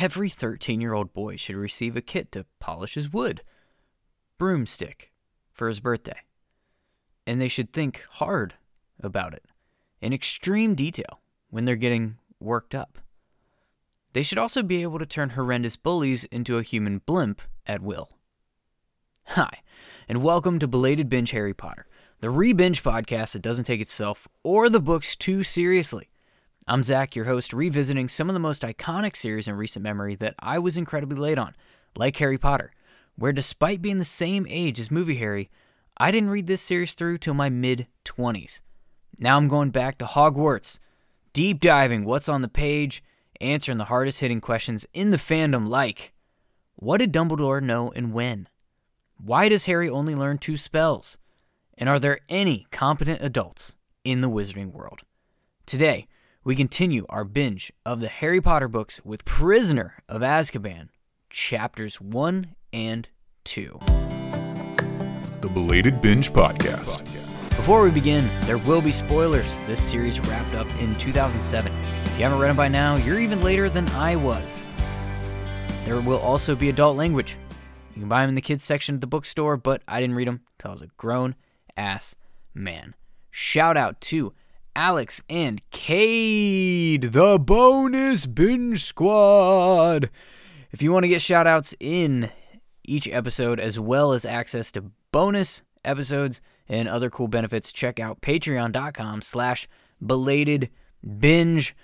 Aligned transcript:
Every 0.00 0.30
13 0.30 0.80
year 0.80 0.94
old 0.94 1.12
boy 1.12 1.36
should 1.36 1.56
receive 1.56 1.94
a 1.94 2.00
kit 2.00 2.32
to 2.32 2.46
polish 2.58 2.94
his 2.94 3.12
wood, 3.12 3.42
broomstick, 4.38 5.12
for 5.52 5.68
his 5.68 5.80
birthday. 5.80 6.20
And 7.26 7.38
they 7.38 7.48
should 7.48 7.74
think 7.74 8.02
hard 8.12 8.54
about 8.98 9.34
it 9.34 9.44
in 10.00 10.14
extreme 10.14 10.74
detail 10.74 11.20
when 11.50 11.66
they're 11.66 11.76
getting 11.76 12.16
worked 12.40 12.74
up. 12.74 12.98
They 14.14 14.22
should 14.22 14.38
also 14.38 14.62
be 14.62 14.80
able 14.80 14.98
to 15.00 15.04
turn 15.04 15.30
horrendous 15.30 15.76
bullies 15.76 16.24
into 16.24 16.56
a 16.56 16.62
human 16.62 17.02
blimp 17.04 17.42
at 17.66 17.82
will. 17.82 18.08
Hi, 19.26 19.58
and 20.08 20.22
welcome 20.22 20.58
to 20.60 20.66
Belated 20.66 21.10
Binge 21.10 21.32
Harry 21.32 21.52
Potter, 21.52 21.84
the 22.20 22.30
re 22.30 22.54
binge 22.54 22.82
podcast 22.82 23.34
that 23.34 23.42
doesn't 23.42 23.66
take 23.66 23.82
itself 23.82 24.26
or 24.42 24.70
the 24.70 24.80
books 24.80 25.14
too 25.14 25.42
seriously. 25.42 26.08
I'm 26.70 26.84
Zach, 26.84 27.16
your 27.16 27.24
host, 27.24 27.52
revisiting 27.52 28.08
some 28.08 28.30
of 28.30 28.32
the 28.32 28.38
most 28.38 28.62
iconic 28.62 29.16
series 29.16 29.48
in 29.48 29.56
recent 29.56 29.82
memory 29.82 30.14
that 30.14 30.36
I 30.38 30.60
was 30.60 30.76
incredibly 30.76 31.16
late 31.16 31.36
on, 31.36 31.56
like 31.96 32.16
Harry 32.18 32.38
Potter, 32.38 32.70
where 33.16 33.32
despite 33.32 33.82
being 33.82 33.98
the 33.98 34.04
same 34.04 34.46
age 34.48 34.78
as 34.78 34.88
movie 34.88 35.16
Harry, 35.16 35.50
I 35.96 36.12
didn't 36.12 36.30
read 36.30 36.46
this 36.46 36.62
series 36.62 36.94
through 36.94 37.18
till 37.18 37.34
my 37.34 37.48
mid 37.48 37.88
20s. 38.04 38.60
Now 39.18 39.36
I'm 39.36 39.48
going 39.48 39.70
back 39.70 39.98
to 39.98 40.04
Hogwarts, 40.04 40.78
deep 41.32 41.58
diving 41.58 42.04
what's 42.04 42.28
on 42.28 42.40
the 42.40 42.46
page, 42.46 43.02
answering 43.40 43.78
the 43.78 43.86
hardest 43.86 44.20
hitting 44.20 44.40
questions 44.40 44.86
in 44.94 45.10
the 45.10 45.16
fandom 45.16 45.66
like 45.66 46.12
what 46.76 46.98
did 46.98 47.12
Dumbledore 47.12 47.60
know 47.60 47.90
and 47.96 48.12
when? 48.12 48.48
Why 49.16 49.48
does 49.48 49.66
Harry 49.66 49.90
only 49.90 50.14
learn 50.14 50.38
two 50.38 50.56
spells? 50.56 51.18
And 51.76 51.88
are 51.88 51.98
there 51.98 52.20
any 52.28 52.68
competent 52.70 53.22
adults 53.22 53.74
in 54.04 54.20
the 54.20 54.30
wizarding 54.30 54.70
world? 54.70 55.00
Today, 55.66 56.06
we 56.42 56.56
continue 56.56 57.04
our 57.10 57.22
binge 57.22 57.70
of 57.84 58.00
the 58.00 58.08
Harry 58.08 58.40
Potter 58.40 58.66
books 58.66 58.98
with 59.04 59.26
Prisoner 59.26 60.02
of 60.08 60.22
Azkaban, 60.22 60.88
chapters 61.28 62.00
1 62.00 62.54
and 62.72 63.10
2. 63.44 63.78
The 65.42 65.50
Belated 65.52 66.00
Binge 66.00 66.32
Podcast. 66.32 67.00
Before 67.50 67.82
we 67.82 67.90
begin, 67.90 68.30
there 68.46 68.56
will 68.56 68.80
be 68.80 68.90
spoilers. 68.90 69.58
This 69.66 69.82
series 69.82 70.18
wrapped 70.20 70.54
up 70.54 70.66
in 70.80 70.96
2007. 70.96 71.70
If 72.06 72.16
you 72.16 72.22
haven't 72.22 72.38
read 72.38 72.48
them 72.48 72.56
by 72.56 72.68
now, 72.68 72.96
you're 72.96 73.20
even 73.20 73.42
later 73.42 73.68
than 73.68 73.86
I 73.90 74.16
was. 74.16 74.66
There 75.84 76.00
will 76.00 76.20
also 76.20 76.56
be 76.56 76.70
adult 76.70 76.96
language. 76.96 77.36
You 77.94 78.00
can 78.00 78.08
buy 78.08 78.22
them 78.22 78.30
in 78.30 78.34
the 78.34 78.40
kids 78.40 78.64
section 78.64 78.94
at 78.94 79.02
the 79.02 79.06
bookstore, 79.06 79.58
but 79.58 79.82
I 79.86 80.00
didn't 80.00 80.16
read 80.16 80.28
them 80.28 80.40
until 80.54 80.70
I 80.70 80.72
was 80.72 80.82
a 80.82 80.86
grown 80.96 81.34
ass 81.76 82.14
man. 82.54 82.94
Shout 83.30 83.76
out 83.76 84.00
to 84.02 84.32
Alex 84.76 85.22
and 85.28 85.62
Cade, 85.70 87.12
the 87.12 87.38
bonus 87.38 88.26
binge 88.26 88.84
squad. 88.84 90.10
If 90.70 90.82
you 90.82 90.92
want 90.92 91.04
to 91.04 91.08
get 91.08 91.22
shout 91.22 91.46
outs 91.46 91.74
in 91.80 92.30
each 92.84 93.08
episode 93.08 93.58
as 93.58 93.78
well 93.78 94.12
as 94.12 94.24
access 94.24 94.70
to 94.72 94.84
bonus 95.12 95.62
episodes 95.84 96.40
and 96.68 96.88
other 96.88 97.10
cool 97.10 97.28
benefits, 97.28 97.72
check 97.72 97.98
out 97.98 98.20
patreon.com 98.20 99.22
slash 99.22 99.68
belated 100.00 100.70
binge. 101.18 101.74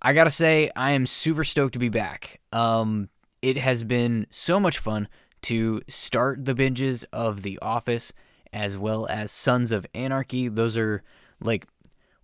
I 0.00 0.12
gotta 0.12 0.30
say, 0.30 0.70
I 0.74 0.92
am 0.92 1.06
super 1.06 1.44
stoked 1.44 1.74
to 1.74 1.78
be 1.78 1.88
back. 1.88 2.40
Um, 2.52 3.08
it 3.40 3.56
has 3.56 3.84
been 3.84 4.26
so 4.30 4.58
much 4.58 4.78
fun 4.78 5.08
to 5.42 5.80
start 5.88 6.44
the 6.44 6.54
binges 6.54 7.04
of 7.12 7.42
The 7.42 7.58
Office 7.60 8.12
as 8.52 8.76
well 8.76 9.06
as 9.06 9.30
Sons 9.30 9.72
of 9.72 9.86
Anarchy. 9.94 10.48
Those 10.48 10.76
are 10.76 11.02
like 11.40 11.66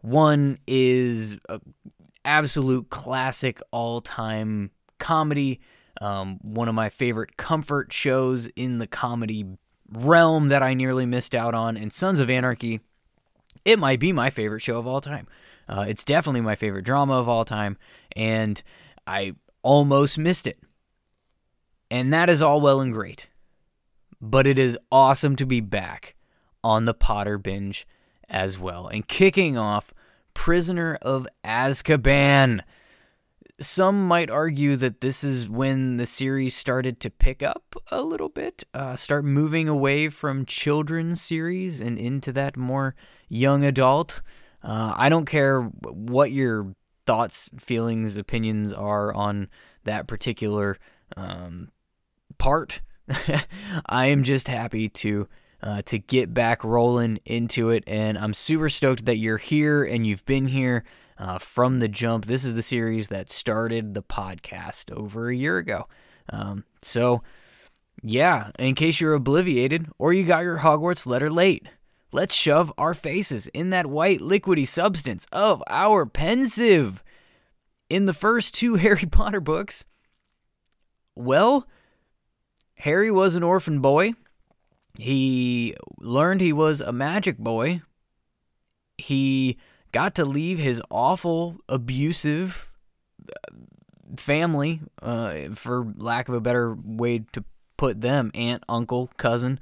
one 0.01 0.59
is 0.67 1.39
absolute 2.25 2.91
classic 2.91 3.61
all 3.71 4.01
time 4.01 4.71
comedy. 4.99 5.61
Um, 6.01 6.39
one 6.43 6.69
of 6.69 6.75
my 6.75 6.91
favorite 6.91 7.37
comfort 7.37 7.93
shows 7.93 8.47
in 8.49 8.79
the 8.79 8.87
comedy 8.87 9.45
realm 9.91 10.49
that 10.49 10.63
I 10.63 10.75
nearly 10.75 11.07
missed 11.07 11.35
out 11.35 11.55
on. 11.55 11.77
And 11.77 11.93
Sons 11.93 12.21
of 12.21 12.31
Anarchy, 12.31 12.81
it 13.65 13.79
might 13.79 13.99
be 13.99 14.13
my 14.13 14.31
favorite 14.31 14.61
show 14.61 14.79
of 14.79 14.87
all 14.87 15.01
time. 15.01 15.27
Uh, 15.69 15.87
it's 15.89 16.05
definitely 16.05 16.41
my 16.41 16.55
favorite 16.55 16.85
drama 16.85 17.15
of 17.15 17.29
all 17.29 17.45
time. 17.45 17.77
And 18.15 18.63
I 19.07 19.35
almost 19.63 20.19
missed 20.19 20.47
it. 20.47 20.59
And 21.91 22.13
that 22.13 22.29
is 22.29 22.43
all 22.43 22.61
well 22.61 22.81
and 22.81 22.93
great. 22.93 23.29
But 24.21 24.47
it 24.47 24.59
is 24.59 24.79
awesome 24.93 25.37
to 25.37 25.47
be 25.47 25.61
back 25.61 26.15
on 26.63 26.85
the 26.85 26.95
Potter 26.95 27.39
binge 27.39 27.87
as 28.29 28.59
well. 28.59 28.89
And 28.89 29.07
kicking 29.07 29.57
off 29.57 29.93
Prisoner 30.35 30.97
of 31.03 31.27
Azkaban. 31.45 32.61
Some 33.61 34.07
might 34.07 34.31
argue 34.31 34.77
that 34.77 35.01
this 35.01 35.25
is 35.25 35.49
when 35.49 35.97
the 35.97 36.07
series 36.07 36.55
started 36.55 37.01
to 37.01 37.11
pick 37.11 37.43
up 37.43 37.75
a 37.91 38.03
little 38.03 38.29
bit, 38.29 38.63
uh, 38.73 38.95
start 38.95 39.25
moving 39.25 39.69
away 39.69 40.09
from 40.09 40.47
children's 40.47 41.21
series 41.21 41.81
and 41.81 41.99
into 41.99 42.33
that 42.35 42.57
more 42.57 42.95
young 43.29 43.65
adult. 43.65 44.23
Uh, 44.63 44.95
I 44.97 45.09
don't 45.09 45.27
care 45.27 45.63
what 45.63 46.31
your 46.31 46.77
thoughts, 47.05 47.51
feelings, 47.59 48.17
opinions 48.17 48.73
are 48.73 49.13
on 49.13 49.49
that 49.83 50.07
particular 50.07 50.79
um, 51.17 51.71
part. 52.39 52.81
I 53.87 54.07
am 54.07 54.23
just 54.23 54.47
happy 54.47 54.89
to 54.91 55.27
uh, 55.63 55.83
to 55.83 55.99
get 55.99 56.33
back 56.33 56.63
rolling 56.65 57.19
into 57.25 57.71
it. 57.71 57.85
And 57.87 58.17
I'm 58.19 58.35
super 58.35 58.69
stoked 58.69 59.07
that 59.07 59.17
you're 59.17 59.39
here 59.39 59.85
and 59.85 60.07
you've 60.07 60.25
been 60.25 60.49
here 60.49 60.85
uh, 61.19 61.39
from 61.39 61.81
the 61.81 61.89
jump. 61.89 62.27
This 62.27 62.45
is 62.45 62.55
the 62.55 62.63
series 62.63 63.09
that 63.09 63.29
started 63.29 63.95
the 63.95 64.03
podcast 64.03 64.93
over 64.93 65.29
a 65.29 65.37
year 65.37 65.59
ago. 65.59 65.87
Um, 66.31 66.65
so, 66.83 67.23
yeah, 68.03 68.51
in 68.59 68.75
case 68.75 69.01
you're 69.01 69.19
obliviated 69.19 69.91
or 69.99 70.13
you 70.13 70.25
got 70.25 70.45
your 70.45 70.59
Hogwarts 70.59 71.07
letter 71.07 71.31
late, 71.31 71.67
let's 72.13 72.35
shove 72.35 72.73
our 72.79 72.95
faces 72.95 73.49
in 73.49 73.71
that 73.71 73.87
white 73.87 74.21
liquidy 74.21 74.67
substance 74.67 75.27
of 75.33 75.63
our 75.69 76.07
Pensieve. 76.07 77.03
In 77.91 78.05
the 78.05 78.15
first 78.15 78.55
two 78.55 78.75
Harry 78.77 79.07
Potter 79.07 79.41
books, 79.41 79.87
well, 81.17 81.67
Harry 82.77 83.11
was 83.11 83.35
an 83.35 83.43
orphan 83.43 83.81
boy 83.81 84.15
he 84.99 85.77
learned 86.01 86.41
he 86.41 86.53
was 86.53 86.81
a 86.81 86.93
magic 86.93 87.39
boy. 87.39 87.83
He 88.99 89.57
got 89.93 90.17
to 90.17 90.25
leave 90.25 90.59
his 90.59 90.83
awful, 90.91 91.59
abusive 91.69 92.69
uh, 93.23 93.55
family, 94.17 94.81
uh, 95.01 95.51
for 95.55 95.95
lack 95.97 96.29
of 96.29 96.35
a 96.35 96.41
better 96.41 96.77
way 96.85 97.21
to 97.33 97.45
put 97.77 98.01
them 98.01 98.33
aunt, 98.35 98.65
uncle, 98.69 99.11
cousin, 99.17 99.61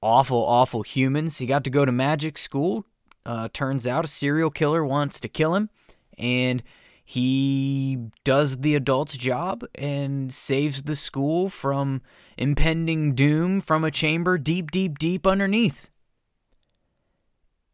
awful, 0.00 0.42
awful 0.42 0.82
humans. 0.82 1.36
He 1.36 1.44
got 1.44 1.64
to 1.64 1.70
go 1.70 1.84
to 1.84 1.92
magic 1.92 2.38
school. 2.38 2.86
Uh, 3.26 3.48
turns 3.52 3.86
out 3.86 4.06
a 4.06 4.08
serial 4.08 4.50
killer 4.50 4.82
wants 4.82 5.20
to 5.20 5.28
kill 5.28 5.54
him, 5.54 5.68
and 6.16 6.62
he 7.04 7.98
does 8.24 8.58
the 8.58 8.74
adult's 8.74 9.16
job 9.16 9.64
and 9.74 10.32
saves 10.32 10.84
the 10.84 10.96
school 10.96 11.48
from 11.48 12.00
impending 12.36 13.14
doom 13.14 13.60
from 13.60 13.84
a 13.84 13.90
chamber 13.90 14.38
deep, 14.38 14.70
deep, 14.70 14.98
deep 14.98 15.26
underneath. 15.26 15.90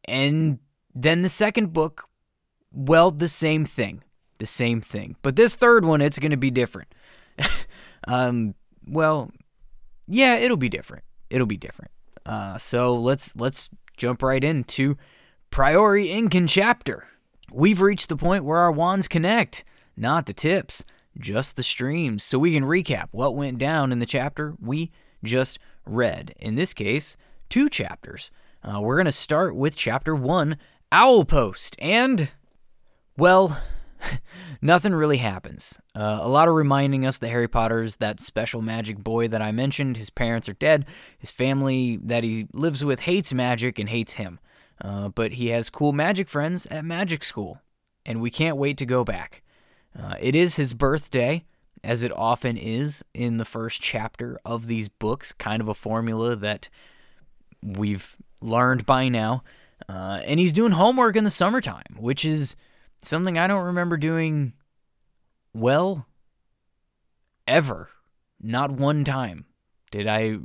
And 0.06 0.58
then 0.94 1.22
the 1.22 1.28
second 1.28 1.72
book, 1.72 2.08
well, 2.72 3.10
the 3.10 3.28
same 3.28 3.64
thing. 3.64 4.02
The 4.38 4.46
same 4.46 4.80
thing. 4.80 5.16
But 5.22 5.36
this 5.36 5.56
third 5.56 5.84
one, 5.84 6.00
it's 6.00 6.18
going 6.18 6.30
to 6.30 6.36
be 6.36 6.50
different. 6.50 6.94
um, 8.08 8.54
well, 8.86 9.30
yeah, 10.06 10.36
it'll 10.36 10.56
be 10.56 10.68
different. 10.68 11.04
It'll 11.28 11.46
be 11.46 11.56
different. 11.56 11.90
Uh, 12.24 12.56
so 12.58 12.94
let's 12.94 13.34
let's 13.36 13.68
jump 13.96 14.22
right 14.22 14.42
into 14.42 14.96
Priori 15.50 16.10
Incan 16.10 16.46
chapter. 16.46 17.06
We've 17.52 17.80
reached 17.80 18.08
the 18.08 18.16
point 18.16 18.44
where 18.44 18.58
our 18.58 18.72
wands 18.72 19.08
connect, 19.08 19.64
not 19.96 20.26
the 20.26 20.32
tips, 20.32 20.84
just 21.18 21.56
the 21.56 21.62
streams, 21.62 22.22
so 22.22 22.38
we 22.38 22.52
can 22.52 22.64
recap 22.64 23.08
what 23.10 23.34
went 23.34 23.58
down 23.58 23.90
in 23.90 23.98
the 23.98 24.06
chapter 24.06 24.54
we 24.60 24.90
just 25.24 25.58
read. 25.86 26.34
In 26.38 26.54
this 26.54 26.74
case, 26.74 27.16
two 27.48 27.68
chapters. 27.68 28.30
Uh, 28.62 28.80
we're 28.80 28.96
going 28.96 29.06
to 29.06 29.12
start 29.12 29.56
with 29.56 29.76
chapter 29.76 30.14
one 30.14 30.58
Owl 30.92 31.24
Post, 31.24 31.76
and, 31.78 32.32
well, 33.16 33.60
nothing 34.62 34.94
really 34.94 35.18
happens. 35.18 35.80
Uh, 35.94 36.18
a 36.20 36.28
lot 36.28 36.48
of 36.48 36.54
reminding 36.54 37.04
us 37.04 37.18
that 37.18 37.28
Harry 37.28 37.48
Potter's 37.48 37.96
that 37.96 38.20
special 38.20 38.62
magic 38.62 38.98
boy 38.98 39.28
that 39.28 39.42
I 39.42 39.52
mentioned. 39.52 39.96
His 39.96 40.10
parents 40.10 40.48
are 40.48 40.54
dead. 40.54 40.86
His 41.18 41.30
family 41.30 41.98
that 42.02 42.24
he 42.24 42.46
lives 42.52 42.84
with 42.84 43.00
hates 43.00 43.32
magic 43.32 43.78
and 43.78 43.88
hates 43.88 44.14
him. 44.14 44.38
Uh, 44.80 45.08
but 45.08 45.32
he 45.32 45.48
has 45.48 45.70
cool 45.70 45.92
magic 45.92 46.28
friends 46.28 46.66
at 46.66 46.84
magic 46.84 47.24
school, 47.24 47.60
and 48.06 48.20
we 48.20 48.30
can't 48.30 48.56
wait 48.56 48.76
to 48.78 48.86
go 48.86 49.04
back. 49.04 49.42
Uh, 49.98 50.14
it 50.20 50.36
is 50.36 50.56
his 50.56 50.74
birthday, 50.74 51.44
as 51.82 52.02
it 52.02 52.12
often 52.12 52.56
is 52.56 53.04
in 53.14 53.36
the 53.38 53.44
first 53.44 53.80
chapter 53.80 54.38
of 54.44 54.66
these 54.66 54.88
books, 54.88 55.32
kind 55.32 55.60
of 55.60 55.68
a 55.68 55.74
formula 55.74 56.36
that 56.36 56.68
we've 57.62 58.16
learned 58.40 58.86
by 58.86 59.08
now. 59.08 59.42
Uh, 59.88 60.20
and 60.24 60.38
he's 60.38 60.52
doing 60.52 60.72
homework 60.72 61.16
in 61.16 61.24
the 61.24 61.30
summertime, 61.30 61.96
which 61.98 62.24
is 62.24 62.56
something 63.02 63.38
I 63.38 63.46
don't 63.46 63.64
remember 63.64 63.96
doing 63.96 64.52
well 65.52 66.06
ever, 67.46 67.88
not 68.40 68.70
one 68.70 69.04
time, 69.04 69.46
did 69.90 70.06
I 70.06 70.38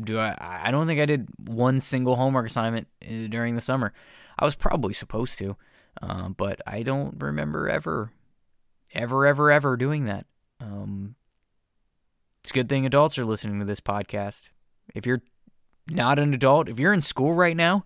do 0.00 0.18
I 0.18 0.36
I 0.64 0.70
don't 0.70 0.86
think 0.86 1.00
I 1.00 1.06
did 1.06 1.28
one 1.46 1.80
single 1.80 2.16
homework 2.16 2.46
assignment 2.46 2.88
uh, 3.02 3.26
during 3.28 3.54
the 3.54 3.60
summer. 3.60 3.92
I 4.38 4.44
was 4.44 4.56
probably 4.56 4.94
supposed 4.94 5.38
to, 5.38 5.56
uh, 6.00 6.30
but 6.30 6.60
I 6.66 6.82
don't 6.82 7.16
remember 7.20 7.68
ever, 7.68 8.12
ever, 8.94 9.26
ever, 9.26 9.50
ever 9.50 9.76
doing 9.76 10.06
that. 10.06 10.26
Um, 10.60 11.14
it's 12.40 12.50
a 12.50 12.54
good 12.54 12.68
thing 12.68 12.86
adults 12.86 13.18
are 13.18 13.24
listening 13.24 13.58
to 13.58 13.66
this 13.66 13.80
podcast. 13.80 14.48
If 14.94 15.06
you're 15.06 15.22
not 15.90 16.18
an 16.18 16.32
adult, 16.32 16.68
if 16.68 16.78
you're 16.78 16.94
in 16.94 17.02
school 17.02 17.34
right 17.34 17.56
now, 17.56 17.84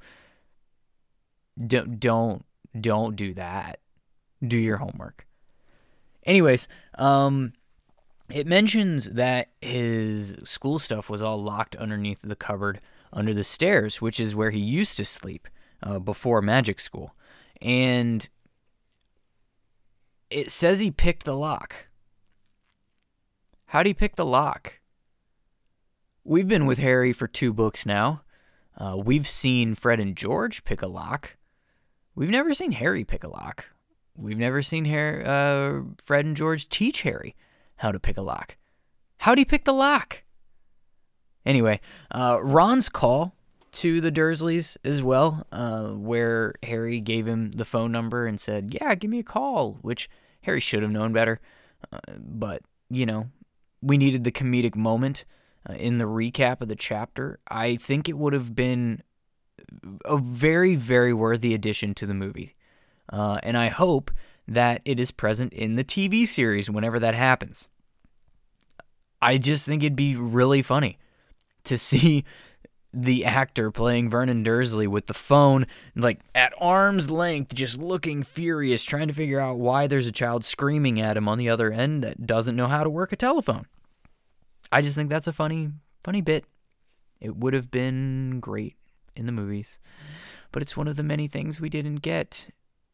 don't 1.66 1.98
don't 1.98 2.44
don't 2.78 3.16
do 3.16 3.34
that. 3.34 3.80
Do 4.46 4.58
your 4.58 4.76
homework. 4.76 5.26
Anyways, 6.24 6.68
um 6.98 7.52
it 8.30 8.46
mentions 8.46 9.10
that 9.10 9.50
his 9.60 10.36
school 10.44 10.78
stuff 10.78 11.10
was 11.10 11.20
all 11.20 11.42
locked 11.42 11.76
underneath 11.76 12.20
the 12.22 12.36
cupboard 12.36 12.80
under 13.12 13.34
the 13.34 13.44
stairs, 13.44 14.00
which 14.00 14.18
is 14.18 14.34
where 14.34 14.50
he 14.50 14.60
used 14.60 14.96
to 14.96 15.04
sleep 15.04 15.48
uh, 15.82 15.98
before 15.98 16.40
magic 16.40 16.80
school. 16.80 17.14
And 17.60 18.28
it 20.30 20.50
says 20.50 20.80
he 20.80 20.90
picked 20.90 21.24
the 21.24 21.36
lock. 21.36 21.88
How'd 23.66 23.86
he 23.86 23.94
pick 23.94 24.16
the 24.16 24.24
lock? 24.24 24.80
We've 26.24 26.48
been 26.48 26.66
with 26.66 26.78
Harry 26.78 27.12
for 27.12 27.28
two 27.28 27.52
books 27.52 27.84
now. 27.84 28.22
Uh, 28.76 28.96
we've 28.96 29.28
seen 29.28 29.74
Fred 29.74 30.00
and 30.00 30.16
George 30.16 30.64
pick 30.64 30.80
a 30.80 30.86
lock. 30.86 31.36
We've 32.14 32.30
never 32.30 32.54
seen 32.54 32.72
Harry 32.72 33.04
pick 33.04 33.22
a 33.22 33.28
lock. 33.28 33.66
We've 34.16 34.38
never 34.38 34.62
seen 34.62 34.86
Harry, 34.86 35.24
uh, 35.24 35.82
Fred 35.98 36.24
and 36.24 36.36
George 36.36 36.68
teach 36.68 37.02
Harry 37.02 37.34
how 37.76 37.92
to 37.92 38.00
pick 38.00 38.16
a 38.16 38.22
lock. 38.22 38.56
How'd 39.18 39.38
he 39.38 39.44
pick 39.44 39.64
the 39.64 39.72
lock? 39.72 40.22
Anyway, 41.46 41.80
uh, 42.10 42.38
Ron's 42.42 42.88
call 42.88 43.34
to 43.72 44.00
the 44.00 44.12
Dursleys 44.12 44.76
as 44.84 45.02
well, 45.02 45.46
uh, 45.52 45.88
where 45.88 46.54
Harry 46.62 47.00
gave 47.00 47.26
him 47.26 47.52
the 47.52 47.64
phone 47.64 47.92
number 47.92 48.26
and 48.26 48.38
said, 48.38 48.74
Yeah, 48.80 48.94
give 48.94 49.10
me 49.10 49.18
a 49.18 49.24
call, 49.24 49.78
which 49.82 50.08
Harry 50.42 50.60
should 50.60 50.82
have 50.82 50.92
known 50.92 51.12
better. 51.12 51.40
Uh, 51.92 51.98
but, 52.18 52.62
you 52.88 53.04
know, 53.04 53.30
we 53.82 53.98
needed 53.98 54.24
the 54.24 54.32
comedic 54.32 54.76
moment 54.76 55.24
uh, 55.68 55.74
in 55.74 55.98
the 55.98 56.04
recap 56.04 56.60
of 56.60 56.68
the 56.68 56.76
chapter. 56.76 57.40
I 57.48 57.76
think 57.76 58.08
it 58.08 58.16
would 58.16 58.32
have 58.32 58.54
been 58.54 59.02
a 60.04 60.18
very, 60.18 60.76
very 60.76 61.12
worthy 61.12 61.54
addition 61.54 61.94
to 61.94 62.06
the 62.06 62.14
movie. 62.14 62.54
Uh, 63.12 63.38
and 63.42 63.56
I 63.56 63.68
hope 63.68 64.10
that 64.46 64.82
it 64.84 65.00
is 65.00 65.10
present 65.10 65.52
in 65.52 65.76
the 65.76 65.84
TV 65.84 66.26
series 66.26 66.70
whenever 66.70 66.98
that 67.00 67.14
happens. 67.14 67.68
I 69.22 69.38
just 69.38 69.64
think 69.64 69.82
it'd 69.82 69.96
be 69.96 70.16
really 70.16 70.62
funny 70.62 70.98
to 71.64 71.78
see 71.78 72.24
the 72.94 73.24
actor 73.24 73.70
playing 73.70 74.08
Vernon 74.08 74.42
Dursley 74.44 74.86
with 74.86 75.06
the 75.06 75.14
phone 75.14 75.66
like 75.96 76.20
at 76.34 76.52
arm's 76.58 77.10
length 77.10 77.52
just 77.52 77.78
looking 77.78 78.22
furious 78.22 78.84
trying 78.84 79.08
to 79.08 79.14
figure 79.14 79.40
out 79.40 79.58
why 79.58 79.88
there's 79.88 80.06
a 80.06 80.12
child 80.12 80.44
screaming 80.44 81.00
at 81.00 81.16
him 81.16 81.28
on 81.28 81.38
the 81.38 81.48
other 81.48 81.72
end 81.72 82.04
that 82.04 82.24
doesn't 82.24 82.54
know 82.54 82.68
how 82.68 82.84
to 82.84 82.90
work 82.90 83.12
a 83.12 83.16
telephone. 83.16 83.66
I 84.70 84.80
just 84.80 84.94
think 84.94 85.10
that's 85.10 85.26
a 85.26 85.32
funny 85.32 85.70
funny 86.04 86.20
bit. 86.20 86.44
It 87.20 87.36
would 87.36 87.54
have 87.54 87.70
been 87.70 88.38
great 88.40 88.76
in 89.16 89.26
the 89.26 89.32
movies, 89.32 89.78
but 90.52 90.62
it's 90.62 90.76
one 90.76 90.86
of 90.86 90.96
the 90.96 91.02
many 91.02 91.26
things 91.26 91.60
we 91.60 91.68
didn't 91.68 91.96
get 91.96 92.48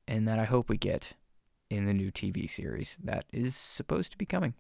and 0.09 0.27
that 0.27 0.39
I 0.39 0.45
hope 0.45 0.69
we 0.69 0.79
get 0.79 1.15
in 1.71 1.87
the 1.87 1.95
new 1.95 2.11
TV 2.11 2.51
series 2.51 2.99
that 3.03 3.25
is 3.33 3.55
supposed 3.57 4.13
to 4.13 4.19
be 4.19 4.27
coming. 4.27 4.55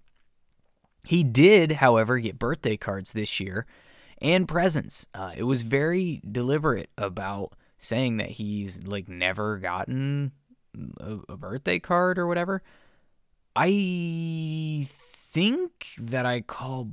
He 1.04 1.24
did, 1.24 1.72
however, 1.72 2.18
get 2.18 2.38
birthday 2.38 2.76
cards 2.76 3.12
this 3.12 3.40
year 3.40 3.66
and 4.20 4.46
presents. 4.46 5.06
Uh, 5.14 5.32
it 5.36 5.44
was 5.44 5.62
very 5.62 6.20
deliberate 6.30 6.90
about 6.96 7.54
saying 7.78 8.18
that 8.18 8.30
he's 8.30 8.84
like 8.84 9.08
never 9.08 9.58
gotten 9.58 10.32
a, 11.00 11.18
a 11.28 11.36
birthday 11.36 11.78
card 11.78 12.18
or 12.18 12.26
whatever. 12.26 12.62
I 13.56 14.86
think 14.88 15.88
that 15.98 16.26
I 16.26 16.42
call 16.42 16.90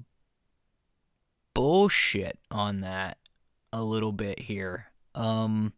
bullshit 1.53 2.39
on 2.49 2.81
that 2.81 3.17
a 3.73 3.83
little 3.83 4.11
bit 4.11 4.39
here. 4.39 4.87
Um, 5.13 5.73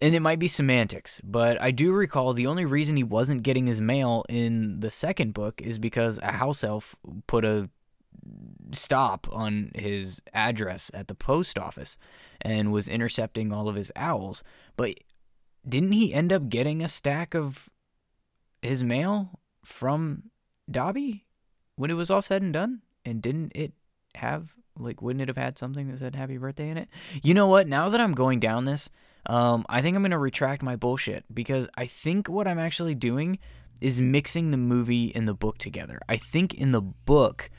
and 0.00 0.14
it 0.14 0.20
might 0.20 0.38
be 0.38 0.48
semantics, 0.48 1.20
but 1.24 1.60
I 1.60 1.70
do 1.70 1.92
recall 1.92 2.32
the 2.32 2.46
only 2.46 2.64
reason 2.64 2.96
he 2.96 3.04
wasn't 3.04 3.42
getting 3.42 3.66
his 3.66 3.80
mail 3.80 4.24
in 4.28 4.80
the 4.80 4.90
second 4.90 5.34
book 5.34 5.60
is 5.60 5.78
because 5.78 6.18
a 6.22 6.32
house 6.32 6.62
elf 6.62 6.94
put 7.26 7.44
a 7.44 7.68
stop 8.72 9.26
on 9.32 9.70
his 9.74 10.20
address 10.32 10.90
at 10.94 11.08
the 11.08 11.14
post 11.14 11.58
office 11.58 11.98
and 12.40 12.72
was 12.72 12.88
intercepting 12.88 13.52
all 13.52 13.68
of 13.68 13.74
his 13.74 13.90
owls. 13.96 14.44
But 14.76 14.94
didn't 15.68 15.92
he 15.92 16.14
end 16.14 16.32
up 16.32 16.48
getting 16.48 16.82
a 16.82 16.88
stack 16.88 17.34
of 17.34 17.68
his 18.62 18.84
mail 18.84 19.40
from 19.64 20.24
Dobby 20.70 21.24
when 21.76 21.90
it 21.90 21.94
was 21.94 22.10
all 22.10 22.22
said 22.22 22.42
and 22.42 22.52
done? 22.52 22.82
And 23.04 23.22
didn't 23.22 23.52
it 23.54 23.72
have, 24.16 24.54
like, 24.78 25.00
wouldn't 25.00 25.22
it 25.22 25.28
have 25.28 25.36
had 25.36 25.58
something 25.58 25.88
that 25.90 25.98
said 25.98 26.14
happy 26.14 26.36
birthday 26.36 26.68
in 26.68 26.76
it? 26.76 26.88
You 27.22 27.34
know 27.34 27.46
what? 27.46 27.66
Now 27.66 27.88
that 27.88 28.00
I'm 28.00 28.12
going 28.12 28.38
down 28.38 28.64
this, 28.64 28.90
um, 29.28 29.64
I 29.68 29.82
think 29.82 29.94
I'm 29.94 30.02
going 30.02 30.10
to 30.10 30.18
retract 30.18 30.62
my 30.62 30.76
bullshit 30.76 31.24
because 31.32 31.68
I 31.76 31.86
think 31.86 32.28
what 32.28 32.48
I'm 32.48 32.58
actually 32.58 32.94
doing 32.94 33.38
is 33.80 34.00
mixing 34.00 34.50
the 34.50 34.56
movie 34.56 35.14
and 35.14 35.28
the 35.28 35.34
book 35.34 35.58
together. 35.58 36.00
I 36.08 36.16
think 36.16 36.54
in 36.54 36.72
the 36.72 36.80
book, 36.80 37.50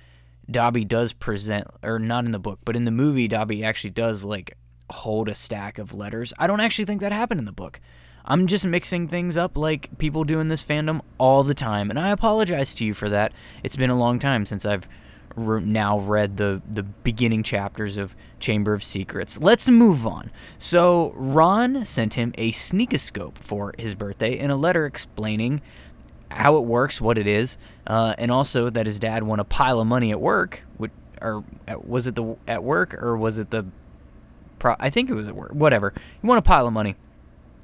Dobby 0.50 0.84
does 0.84 1.14
present, 1.14 1.68
or 1.84 2.00
not 2.00 2.26
in 2.26 2.32
the 2.32 2.40
book, 2.40 2.60
but 2.66 2.76
in 2.76 2.86
the 2.86 2.92
movie, 2.92 3.28
Dobby 3.28 3.64
actually 3.64 3.92
does 3.92 4.26
like 4.26 4.58
hold 4.90 5.30
a 5.30 5.36
stack 5.36 5.78
of 5.78 5.94
letters. 5.94 6.34
I 6.40 6.48
don't 6.48 6.60
actually 6.60 6.86
think 6.86 7.02
that 7.02 7.12
happened 7.12 7.40
in 7.40 7.46
the 7.46 7.52
book. 7.52 7.80
I'm 8.26 8.48
just 8.48 8.66
mixing 8.66 9.08
things 9.08 9.38
up 9.38 9.56
like 9.56 9.98
people 9.98 10.24
do 10.24 10.40
in 10.40 10.50
this 10.50 10.64
fandom 10.64 11.02
all 11.18 11.44
the 11.44 11.54
time, 11.54 11.90
and 11.90 12.00
I 12.00 12.10
apologize 12.10 12.74
to 12.76 12.86
you 12.86 12.94
for 12.94 13.10
that. 13.10 13.32
It's 13.64 13.76
been 13.76 13.90
a 13.90 13.98
long 13.98 14.20
time 14.20 14.46
since 14.46 14.66
I've 14.66 14.88
now 15.38 16.00
read 16.00 16.38
the 16.38 16.62
the 16.70 16.84
beginning 16.84 17.44
chapters 17.44 17.98
of 17.98 18.16
Chamber 18.40 18.74
of 18.74 18.84
Secrets. 18.84 19.40
Let's 19.40 19.70
move 19.70 20.06
on. 20.06 20.32
So 20.58 21.14
Ron 21.16 21.86
sent 21.86 22.16
him 22.16 22.34
a 22.38 22.52
sneakoscope 22.52 23.38
for 23.38 23.74
his 23.78 23.96
birthday 23.96 24.38
in 24.38 24.52
a 24.52 24.56
letter 24.56 24.86
explaining 24.86 25.62
how 26.32 26.58
it 26.58 26.66
works, 26.66 27.02
what 27.02 27.18
it 27.18 27.28
is, 27.28 27.58
uh, 27.88 28.14
and 28.18 28.32
also 28.32 28.70
that 28.70 28.86
his 28.86 29.00
dad 29.00 29.24
won 29.24 29.40
a 29.40 29.44
pile 29.44 29.80
of 29.80 29.88
money 29.88 30.12
at 30.12 30.22
work. 30.22 30.64
Which, 30.78 30.92
or 31.22 31.44
was 31.84 32.08
it 32.08 32.16
the 32.16 32.38
at 32.48 32.64
work 32.64 32.94
or 32.96 33.18
was 33.18 33.40
it 33.40 33.50
the? 33.50 33.66
Pro- 34.58 34.76
I 34.80 34.90
think 34.90 35.10
it 35.10 35.14
was 35.14 35.28
at 35.28 35.36
work. 35.36 35.52
Whatever. 35.52 35.94
He 36.22 36.28
won 36.28 36.38
a 36.38 36.42
pile 36.42 36.68
of 36.68 36.74
money. 36.74 36.96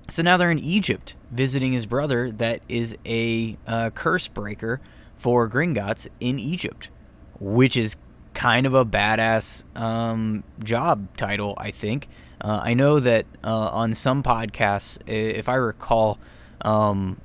So 0.07 0.21
now 0.21 0.37
they're 0.37 0.51
in 0.51 0.59
Egypt 0.59 1.15
visiting 1.31 1.73
his 1.73 1.85
brother, 1.85 2.31
that 2.31 2.61
is 2.69 2.95
a 3.05 3.57
uh, 3.65 3.89
curse 3.89 4.27
breaker 4.27 4.79
for 5.17 5.49
Gringotts 5.49 6.07
in 6.19 6.37
Egypt 6.37 6.89
which 7.39 7.77
is 7.77 7.95
kind 8.33 8.65
of 8.65 8.73
a 8.73 8.85
badass 8.85 9.63
um, 9.75 10.43
job 10.63 11.07
title, 11.17 11.55
I 11.57 11.71
think. 11.71 12.07
Uh, 12.39 12.61
I 12.63 12.73
know 12.73 12.99
that 12.99 13.25
uh, 13.43 13.69
on 13.71 13.93
some 13.93 14.21
podcasts, 14.21 14.99
if 15.07 15.49
I 15.49 15.55
recall, 15.55 16.19
um, 16.61 17.19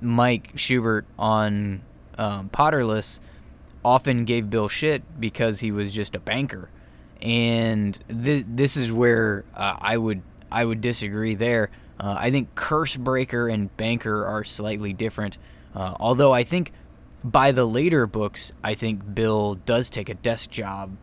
Mike 0.00 0.52
Schubert 0.56 1.06
on 1.18 1.82
um, 2.18 2.50
Potterless 2.50 3.20
often 3.84 4.24
gave 4.24 4.50
Bill 4.50 4.68
shit 4.68 5.02
because 5.20 5.60
he 5.60 5.70
was 5.70 5.92
just 5.92 6.14
a 6.14 6.20
banker, 6.20 6.70
and 7.22 7.98
th- 8.08 8.44
this 8.48 8.76
is 8.76 8.90
where 8.92 9.44
uh, 9.54 9.76
I 9.78 9.96
would 9.96 10.22
I 10.50 10.64
would 10.64 10.80
disagree 10.80 11.34
there. 11.34 11.70
Uh, 11.98 12.16
I 12.18 12.30
think 12.30 12.54
curse 12.54 12.96
breaker 12.96 13.48
and 13.48 13.74
banker 13.76 14.26
are 14.26 14.44
slightly 14.44 14.92
different, 14.92 15.38
uh, 15.74 15.94
although 16.00 16.32
I 16.32 16.42
think 16.42 16.72
by 17.24 17.52
the 17.52 17.64
later 17.64 18.06
books, 18.06 18.52
I 18.62 18.74
think 18.74 19.14
Bill 19.14 19.54
does 19.54 19.88
take 19.88 20.08
a 20.10 20.14
desk 20.14 20.50
job 20.50 20.96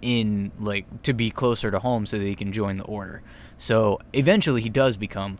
in 0.00 0.52
like 0.58 1.02
to 1.02 1.12
be 1.12 1.30
closer 1.30 1.70
to 1.70 1.78
home 1.78 2.06
so 2.06 2.18
that 2.18 2.24
he 2.24 2.34
can 2.34 2.52
join 2.52 2.78
the 2.78 2.84
order. 2.84 3.22
So 3.56 4.00
eventually 4.12 4.62
he 4.62 4.70
does 4.70 4.96
become 4.96 5.38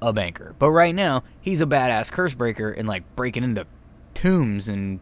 a 0.00 0.12
banker. 0.12 0.54
But 0.58 0.70
right 0.70 0.94
now, 0.94 1.22
he's 1.40 1.60
a 1.60 1.66
badass 1.66 2.10
curse 2.10 2.34
breaker 2.34 2.70
and 2.70 2.88
like 2.88 3.04
breaking 3.14 3.44
into 3.44 3.66
tombs 4.14 4.68
and 4.68 5.00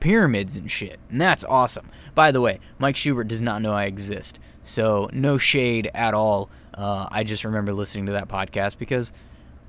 pyramids 0.00 0.56
and 0.56 0.70
shit. 0.70 0.98
And 1.10 1.20
that's 1.20 1.44
awesome. 1.44 1.88
By 2.14 2.32
the 2.32 2.40
way, 2.40 2.58
Mike 2.78 2.96
Schubert 2.96 3.28
does 3.28 3.42
not 3.42 3.62
know 3.62 3.72
I 3.72 3.84
exist. 3.84 4.40
So 4.62 5.08
no 5.12 5.38
shade 5.38 5.90
at 5.94 6.14
all. 6.14 6.50
Uh, 6.72 7.08
I 7.10 7.22
just 7.22 7.44
remember 7.44 7.72
listening 7.72 8.06
to 8.06 8.12
that 8.12 8.28
podcast 8.28 8.78
because 8.78 9.12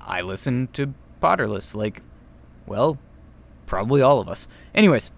I 0.00 0.22
listen 0.22 0.68
to 0.72 0.94
Potterless. 1.22 1.74
Like, 1.74 2.02
well, 2.66 2.98
probably 3.66 4.00
all 4.02 4.20
of 4.20 4.28
us. 4.28 4.48
Anyways, 4.74 5.10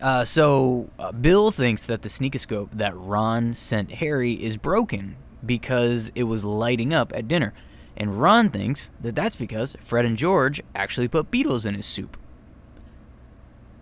uh, 0.00 0.24
so 0.24 0.90
uh, 0.98 1.12
Bill 1.12 1.50
thinks 1.50 1.86
that 1.86 2.02
the 2.02 2.08
sneakoscope 2.08 2.70
that 2.72 2.96
Ron 2.96 3.54
sent 3.54 3.92
Harry 3.92 4.32
is 4.32 4.56
broken 4.56 5.16
because 5.44 6.10
it 6.14 6.24
was 6.24 6.44
lighting 6.44 6.92
up 6.94 7.12
at 7.14 7.28
dinner. 7.28 7.52
And 7.96 8.20
Ron 8.20 8.50
thinks 8.50 8.90
that 9.00 9.14
that's 9.14 9.36
because 9.36 9.76
Fred 9.80 10.04
and 10.04 10.16
George 10.16 10.62
actually 10.74 11.08
put 11.08 11.30
beetles 11.30 11.64
in 11.64 11.74
his 11.74 11.86
soup. 11.86 12.16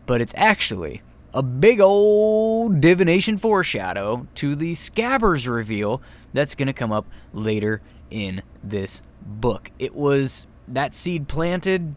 but 0.06 0.20
it's 0.20 0.34
actually 0.36 1.02
a 1.32 1.42
big 1.42 1.80
old 1.80 2.80
divination 2.80 3.36
foreshadow 3.36 4.26
to 4.36 4.54
the 4.54 4.72
Scabbers 4.74 5.52
reveal 5.52 6.00
that's 6.32 6.54
going 6.54 6.66
to 6.66 6.72
come 6.72 6.92
up 6.92 7.06
later 7.32 7.80
in 8.10 8.42
this 8.62 9.02
book. 9.22 9.70
It 9.78 9.94
was 9.94 10.46
that 10.68 10.94
seed 10.94 11.26
planted 11.28 11.94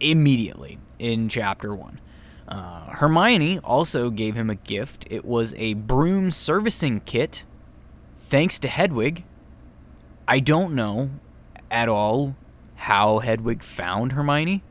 immediately 0.00 0.78
in 0.98 1.28
chapter 1.28 1.74
one. 1.74 2.00
Uh, 2.46 2.92
Hermione 2.92 3.58
also 3.58 4.10
gave 4.10 4.34
him 4.34 4.48
a 4.48 4.54
gift. 4.54 5.06
It 5.10 5.24
was 5.24 5.54
a 5.58 5.74
broom 5.74 6.30
servicing 6.30 7.00
kit, 7.00 7.44
thanks 8.20 8.58
to 8.60 8.68
Hedwig. 8.68 9.24
I 10.26 10.40
don't 10.40 10.74
know 10.74 11.10
at 11.70 11.88
all 11.88 12.36
how 12.76 13.18
Hedwig 13.18 13.62
found 13.62 14.12
Hermione 14.12 14.62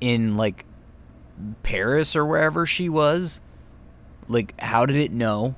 in 0.00 0.36
like 0.36 0.64
Paris 1.62 2.16
or 2.16 2.24
wherever 2.24 2.64
she 2.64 2.88
was. 2.88 3.40
Like, 4.28 4.58
how 4.60 4.86
did 4.86 4.96
it 4.96 5.12
know 5.12 5.56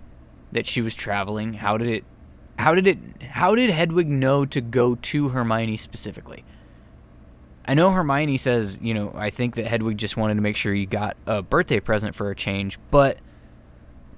that 0.52 0.66
she 0.66 0.80
was 0.80 0.94
traveling? 0.94 1.54
How 1.54 1.76
did 1.76 1.88
it? 1.88 2.04
How 2.58 2.74
did 2.74 2.86
it? 2.86 2.98
How 3.22 3.54
did 3.54 3.70
Hedwig 3.70 4.08
know 4.08 4.44
to 4.46 4.60
go 4.60 4.94
to 4.96 5.28
Hermione 5.30 5.76
specifically? 5.76 6.44
I 7.70 7.74
know 7.74 7.92
Hermione 7.92 8.36
says, 8.36 8.80
you 8.82 8.94
know, 8.94 9.12
I 9.14 9.30
think 9.30 9.54
that 9.54 9.64
Hedwig 9.64 9.96
just 9.96 10.16
wanted 10.16 10.34
to 10.34 10.40
make 10.40 10.56
sure 10.56 10.74
you 10.74 10.86
got 10.86 11.16
a 11.24 11.40
birthday 11.40 11.78
present 11.78 12.16
for 12.16 12.28
a 12.28 12.34
change, 12.34 12.80
but 12.90 13.18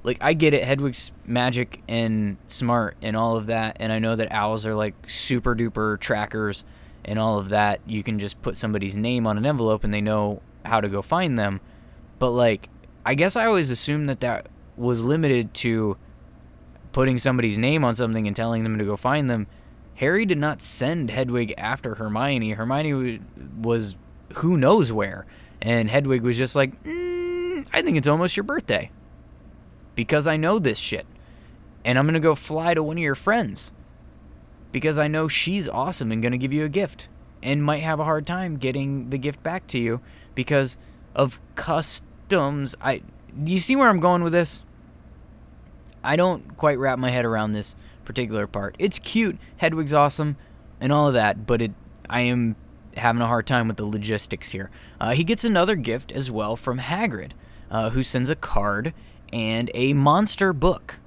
like 0.04 0.16
I 0.22 0.32
get 0.32 0.54
it, 0.54 0.64
Hedwig's 0.64 1.12
magic 1.26 1.82
and 1.86 2.38
smart 2.48 2.96
and 3.02 3.14
all 3.14 3.36
of 3.36 3.48
that, 3.48 3.76
and 3.78 3.92
I 3.92 3.98
know 3.98 4.16
that 4.16 4.32
owls 4.32 4.64
are 4.64 4.74
like 4.74 4.94
super 5.06 5.54
duper 5.54 6.00
trackers 6.00 6.64
and 7.04 7.18
all 7.18 7.38
of 7.38 7.50
that. 7.50 7.82
You 7.86 8.02
can 8.02 8.18
just 8.18 8.40
put 8.40 8.56
somebody's 8.56 8.96
name 8.96 9.26
on 9.26 9.36
an 9.36 9.44
envelope 9.44 9.84
and 9.84 9.92
they 9.92 10.00
know 10.00 10.40
how 10.64 10.80
to 10.80 10.88
go 10.88 11.02
find 11.02 11.38
them. 11.38 11.60
But 12.18 12.30
like, 12.30 12.70
I 13.04 13.14
guess 13.14 13.36
I 13.36 13.44
always 13.44 13.68
assumed 13.68 14.08
that 14.08 14.20
that 14.20 14.48
was 14.78 15.04
limited 15.04 15.52
to 15.56 15.98
putting 16.92 17.18
somebody's 17.18 17.58
name 17.58 17.84
on 17.84 17.96
something 17.96 18.26
and 18.26 18.34
telling 18.34 18.62
them 18.62 18.78
to 18.78 18.84
go 18.86 18.96
find 18.96 19.28
them. 19.28 19.46
Harry 19.96 20.26
did 20.26 20.38
not 20.38 20.60
send 20.60 21.10
Hedwig 21.10 21.54
after 21.56 21.94
Hermione. 21.96 22.50
Hermione 22.50 23.20
was 23.60 23.96
who 24.36 24.56
knows 24.56 24.92
where. 24.92 25.26
And 25.60 25.88
Hedwig 25.90 26.22
was 26.22 26.36
just 26.36 26.56
like, 26.56 26.82
mm, 26.82 27.66
I 27.72 27.82
think 27.82 27.96
it's 27.96 28.08
almost 28.08 28.36
your 28.36 28.44
birthday. 28.44 28.90
Because 29.94 30.26
I 30.26 30.36
know 30.36 30.58
this 30.58 30.78
shit. 30.78 31.06
And 31.84 31.98
I'm 31.98 32.06
going 32.06 32.14
to 32.14 32.20
go 32.20 32.34
fly 32.34 32.74
to 32.74 32.82
one 32.82 32.96
of 32.96 33.02
your 33.02 33.14
friends. 33.14 33.72
Because 34.72 34.98
I 34.98 35.08
know 35.08 35.28
she's 35.28 35.68
awesome 35.68 36.10
and 36.10 36.22
going 36.22 36.32
to 36.32 36.38
give 36.38 36.52
you 36.52 36.64
a 36.64 36.68
gift. 36.68 37.08
And 37.42 37.62
might 37.62 37.82
have 37.82 38.00
a 38.00 38.04
hard 38.04 38.26
time 38.26 38.56
getting 38.56 39.10
the 39.10 39.18
gift 39.18 39.42
back 39.42 39.66
to 39.68 39.78
you 39.78 40.00
because 40.34 40.78
of 41.14 41.40
customs. 41.54 42.74
I 42.80 43.02
you 43.44 43.58
see 43.58 43.74
where 43.76 43.88
I'm 43.88 44.00
going 44.00 44.22
with 44.22 44.32
this? 44.32 44.64
I 46.04 46.16
don't 46.16 46.56
quite 46.56 46.78
wrap 46.78 46.98
my 46.98 47.10
head 47.10 47.24
around 47.24 47.52
this 47.52 47.74
particular 48.04 48.46
part. 48.46 48.76
It's 48.78 48.98
cute, 48.98 49.38
Hedwig's 49.60 49.92
awesome, 49.92 50.36
and 50.80 50.92
all 50.92 51.08
of 51.08 51.14
that, 51.14 51.46
but 51.46 51.62
it 51.62 51.72
I 52.08 52.22
am 52.22 52.56
having 52.96 53.22
a 53.22 53.26
hard 53.26 53.46
time 53.46 53.68
with 53.68 53.78
the 53.78 53.86
logistics 53.86 54.50
here. 54.50 54.70
Uh, 55.00 55.12
he 55.12 55.24
gets 55.24 55.44
another 55.44 55.76
gift 55.76 56.12
as 56.12 56.30
well 56.30 56.56
from 56.56 56.78
Hagrid, 56.78 57.32
uh, 57.70 57.90
who 57.90 58.02
sends 58.02 58.28
a 58.28 58.36
card 58.36 58.92
and 59.32 59.70
a 59.72 59.94
monster 59.94 60.52
book. 60.52 61.00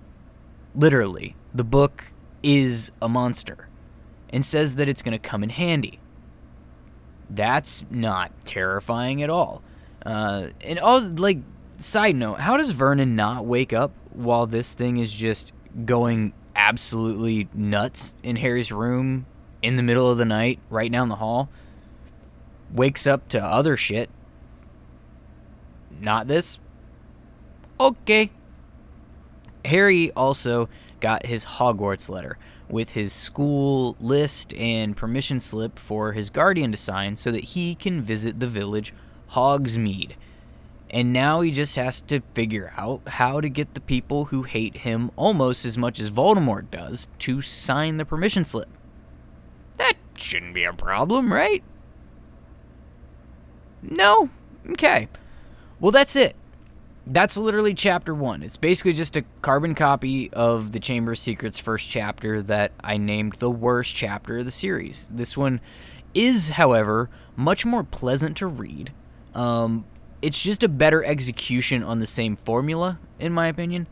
Literally, 0.74 1.36
the 1.54 1.64
book 1.64 2.12
is 2.42 2.92
a 3.02 3.08
monster, 3.08 3.70
and 4.30 4.44
says 4.44 4.76
that 4.76 4.90
it's 4.90 5.02
going 5.02 5.12
to 5.12 5.20
come 5.20 5.44
in 5.44 5.50
handy. 5.50 6.00
That's 7.30 7.86
not 7.90 8.32
terrifying 8.46 9.22
at 9.22 9.30
all. 9.30 9.62
Uh, 10.06 10.48
and 10.62 10.80
also, 10.80 11.10
like, 11.14 11.40
side 11.78 12.16
note, 12.16 12.40
how 12.40 12.58
does 12.58 12.72
Vernon 12.72 13.16
not 13.16 13.46
wake 13.46 13.74
up 13.74 13.92
while 14.12 14.48
this 14.48 14.74
thing 14.74 14.98
is 14.98 15.14
just 15.14 15.54
going 15.86 16.34
absolutely 16.66 17.48
nuts 17.54 18.16
in 18.24 18.38
Harry's 18.38 18.72
room 18.72 19.28
in 19.62 19.76
the 19.76 19.84
middle 19.84 20.10
of 20.10 20.18
the 20.18 20.26
night, 20.26 20.60
right 20.70 20.92
down 20.92 21.10
the 21.10 21.18
hall? 21.18 21.48
Wakes 22.74 23.06
up 23.06 23.28
to 23.30 23.44
other 23.44 23.78
shit. 23.78 24.10
Not 26.00 26.28
this. 26.28 26.60
Okay. 27.80 28.32
Harry 29.64 30.12
also 30.14 30.68
got 31.00 31.28
his 31.28 31.46
Hogwarts 31.46 32.10
letter 32.10 32.38
with 32.68 32.92
his 32.92 33.14
school 33.14 33.96
list 34.00 34.52
and 34.56 34.98
permission 34.98 35.40
slip 35.40 35.78
for 35.78 36.14
his 36.14 36.32
guardian 36.32 36.72
to 36.72 36.78
sign 36.78 37.16
so 37.16 37.32
that 37.32 37.44
he 37.44 37.76
can 37.76 38.02
visit 38.02 38.40
the 38.40 38.48
village 38.48 38.92
Hogsmeade. 39.32 40.14
And 40.96 41.12
now 41.12 41.42
he 41.42 41.52
just 41.52 41.76
has 41.76 42.00
to 42.04 42.22
figure 42.34 42.72
out 42.78 43.02
how 43.06 43.42
to 43.42 43.50
get 43.50 43.74
the 43.74 43.82
people 43.82 44.26
who 44.26 44.44
hate 44.44 44.78
him 44.78 45.12
almost 45.18 45.66
as 45.66 45.78
much 45.78 46.00
as 46.00 46.10
Voldemort 46.10 46.72
does 46.72 47.10
to 47.20 47.42
sign 47.42 47.98
the 47.98 48.06
permission 48.06 48.46
slip. 48.46 48.70
That 49.78 49.96
shouldn't 50.16 50.54
be 50.54 50.64
a 50.64 50.72
problem, 50.72 51.34
right? 51.34 51.64
No? 53.82 54.30
Okay. 54.72 55.10
Well, 55.82 55.92
that's 55.92 56.16
it 56.16 56.38
that's 57.08 57.38
literally 57.38 57.74
chapter 57.74 58.16
one. 58.16 58.42
It's 58.42 58.58
basically 58.58 58.94
just 58.94 59.16
a 59.16 59.26
carbon 59.42 59.76
copy 59.76 60.32
of 60.34 60.72
the 60.72 60.80
Chamber 60.80 61.12
of 61.12 61.20
Secrets 61.20 61.60
first 61.60 61.90
chapter 61.90 62.42
that 62.44 62.72
I 62.84 62.98
named 62.98 63.34
the 63.34 63.52
worst 63.52 63.96
chapter 63.96 64.40
of 64.40 64.46
the 64.46 64.52
series. 64.52 65.08
This 65.12 65.38
one 65.38 65.62
is, 66.14 66.50
however, 66.50 67.10
much 67.36 67.66
more 67.66 67.84
pleasant 67.84 68.38
to 68.38 68.48
read. 68.48 68.92
Um, 69.36 69.86
it's 70.26 70.42
just 70.42 70.64
a 70.64 70.68
better 70.68 71.04
execution 71.04 71.84
on 71.84 72.00
the 72.00 72.08
same 72.08 72.36
formula, 72.36 72.98
in 73.20 73.32
my 73.32 73.46
opinion. 73.46 73.88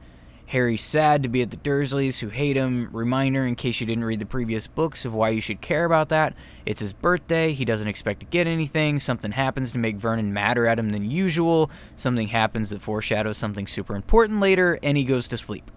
Harry's 0.47 0.81
sad 0.81 1.21
to 1.21 1.29
be 1.29 1.43
at 1.43 1.51
the 1.51 1.57
Dursleys, 1.57 2.21
who 2.21 2.29
hate 2.29 2.55
him. 2.55 2.89
Reminder, 2.91 3.45
in 3.45 3.53
case 3.53 3.79
you 3.79 3.85
didn't 3.85 4.03
read 4.03 4.17
the 4.17 4.25
previous 4.25 4.65
books, 4.65 5.05
of 5.05 5.13
why 5.13 5.29
you 5.29 5.39
should 5.39 5.61
care 5.61 5.85
about 5.85 6.09
that. 6.09 6.33
It's 6.65 6.79
his 6.79 6.91
birthday. 6.91 7.53
He 7.53 7.65
doesn't 7.65 7.87
expect 7.87 8.21
to 8.21 8.25
get 8.25 8.47
anything. 8.47 8.97
Something 8.97 9.33
happens 9.33 9.73
to 9.73 9.77
make 9.77 9.97
Vernon 9.97 10.33
madder 10.33 10.65
at 10.65 10.79
him 10.79 10.89
than 10.89 11.11
usual. 11.11 11.69
Something 11.95 12.29
happens 12.29 12.71
that 12.71 12.81
foreshadows 12.81 13.37
something 13.37 13.67
super 13.67 13.95
important 13.95 14.39
later, 14.39 14.79
and 14.81 14.97
he 14.97 15.03
goes 15.03 15.27
to 15.27 15.37
sleep. 15.37 15.69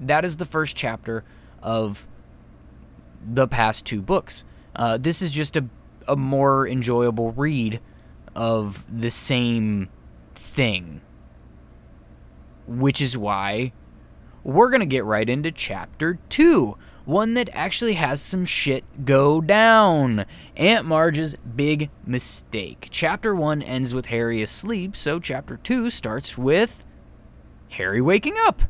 That 0.00 0.24
is 0.24 0.38
the 0.38 0.46
first 0.46 0.76
chapter 0.76 1.24
of 1.62 2.06
the 3.22 3.46
past 3.46 3.84
two 3.84 4.00
books. 4.00 4.46
Uh, 4.74 4.96
this 4.96 5.20
is 5.20 5.30
just 5.30 5.58
a, 5.58 5.66
a 6.08 6.16
more 6.16 6.66
enjoyable 6.66 7.32
read 7.32 7.80
of 8.34 8.86
the 8.88 9.10
same 9.10 9.88
thing. 10.34 11.00
Which 12.66 13.00
is 13.00 13.16
why 13.16 13.72
we're 14.42 14.70
going 14.70 14.80
to 14.80 14.86
get 14.86 15.04
right 15.04 15.28
into 15.28 15.52
chapter 15.52 16.18
2, 16.28 16.76
one 17.04 17.34
that 17.34 17.50
actually 17.52 17.94
has 17.94 18.20
some 18.20 18.44
shit 18.44 19.04
go 19.04 19.40
down. 19.40 20.24
Aunt 20.56 20.86
Marge's 20.86 21.36
big 21.56 21.90
mistake. 22.06 22.88
Chapter 22.90 23.34
1 23.34 23.62
ends 23.62 23.92
with 23.92 24.06
Harry 24.06 24.42
asleep, 24.42 24.96
so 24.96 25.18
chapter 25.18 25.56
2 25.56 25.90
starts 25.90 26.38
with 26.38 26.86
Harry 27.70 28.00
waking 28.00 28.36
up. 28.44 28.62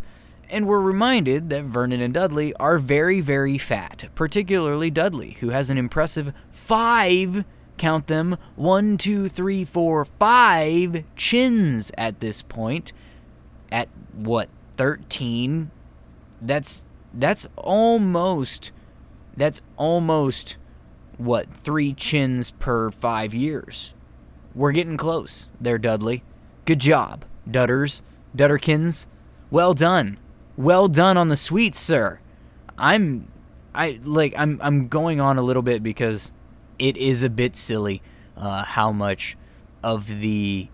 And 0.49 0.67
we're 0.67 0.81
reminded 0.81 1.49
that 1.51 1.65
Vernon 1.65 2.01
and 2.01 2.13
Dudley 2.13 2.53
are 2.55 2.79
very, 2.79 3.21
very 3.21 3.57
fat, 3.57 4.07
particularly 4.17 4.91
Dudley, 4.91 5.37
who 5.41 5.51
has 5.51 5.71
an 5.71 5.79
impressive 5.79 6.33
five, 6.51 7.45
count 7.81 8.07
them, 8.07 8.37
one, 8.55 8.97
two, 8.97 9.29
three, 9.29 9.65
four, 9.65 10.05
five 10.05 11.03
chins 11.17 11.91
at 11.99 12.21
this 12.21 12.43
point. 12.43 12.93
At 13.73 13.89
what, 14.13 14.49
13 14.77 15.71
that's 16.41 16.85
that's 17.13 17.47
almost 17.57 18.73
that's 19.37 19.61
almost 19.77 20.57
what 21.19 21.53
3 21.53 21.93
chins 21.95 22.51
per 22.53 22.91
5 22.91 23.35
years. 23.35 23.95
We're 24.55 24.73
getting 24.73 24.97
close 24.97 25.49
there 25.61 25.79
dudley. 25.79 26.23
Good 26.65 26.79
job 26.79 27.25
dudders 27.49 28.03
dudderkins 28.35 29.07
well 29.51 29.75
done. 29.75 30.19
Well 30.57 30.89
done 30.89 31.17
on 31.17 31.29
the 31.29 31.37
sweets 31.37 31.79
sir. 31.79 32.21
I'm 32.79 33.31
i 33.75 34.01
like 34.03 34.35
i'm 34.37 34.59
i'm 34.63 34.89
going 34.89 35.21
on 35.21 35.39
a 35.39 35.43
little 35.43 35.63
bit 35.63 35.83
because 35.83 36.33
it 36.81 36.97
is 36.97 37.23
a 37.23 37.31
bit 37.31 37.55
silly 37.55 38.03
uh, 38.37 38.65
how 38.65 38.91
much 38.91 39.37
of 39.85 40.21
the 40.21 40.69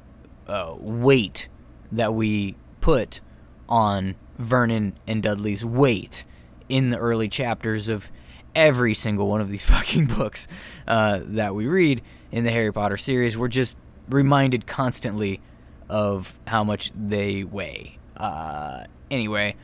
uh, 0.46 0.74
weight 0.78 1.48
that 1.90 2.14
we 2.14 2.56
put 2.80 3.20
on 3.68 4.14
Vernon 4.38 4.96
and 5.06 5.22
Dudley's 5.22 5.64
weight 5.64 6.24
in 6.68 6.90
the 6.90 6.98
early 6.98 7.28
chapters 7.28 7.88
of 7.88 8.10
every 8.54 8.94
single 8.94 9.28
one 9.28 9.40
of 9.40 9.50
these 9.50 9.64
fucking 9.66 10.06
books 10.06 10.46
uh, 10.86 11.20
that 11.24 11.54
we 11.54 11.66
read 11.66 12.00
in 12.30 12.44
the 12.44 12.52
Harry 12.52 12.72
Potter 12.72 12.96
series. 12.96 13.36
We're 13.36 13.48
just 13.48 13.76
reminded 14.08 14.66
constantly 14.66 15.40
of 15.88 16.38
how 16.46 16.62
much 16.62 16.92
they 16.94 17.42
weigh. 17.42 17.98
Uh, 18.16 18.84
anyway, 19.10 19.56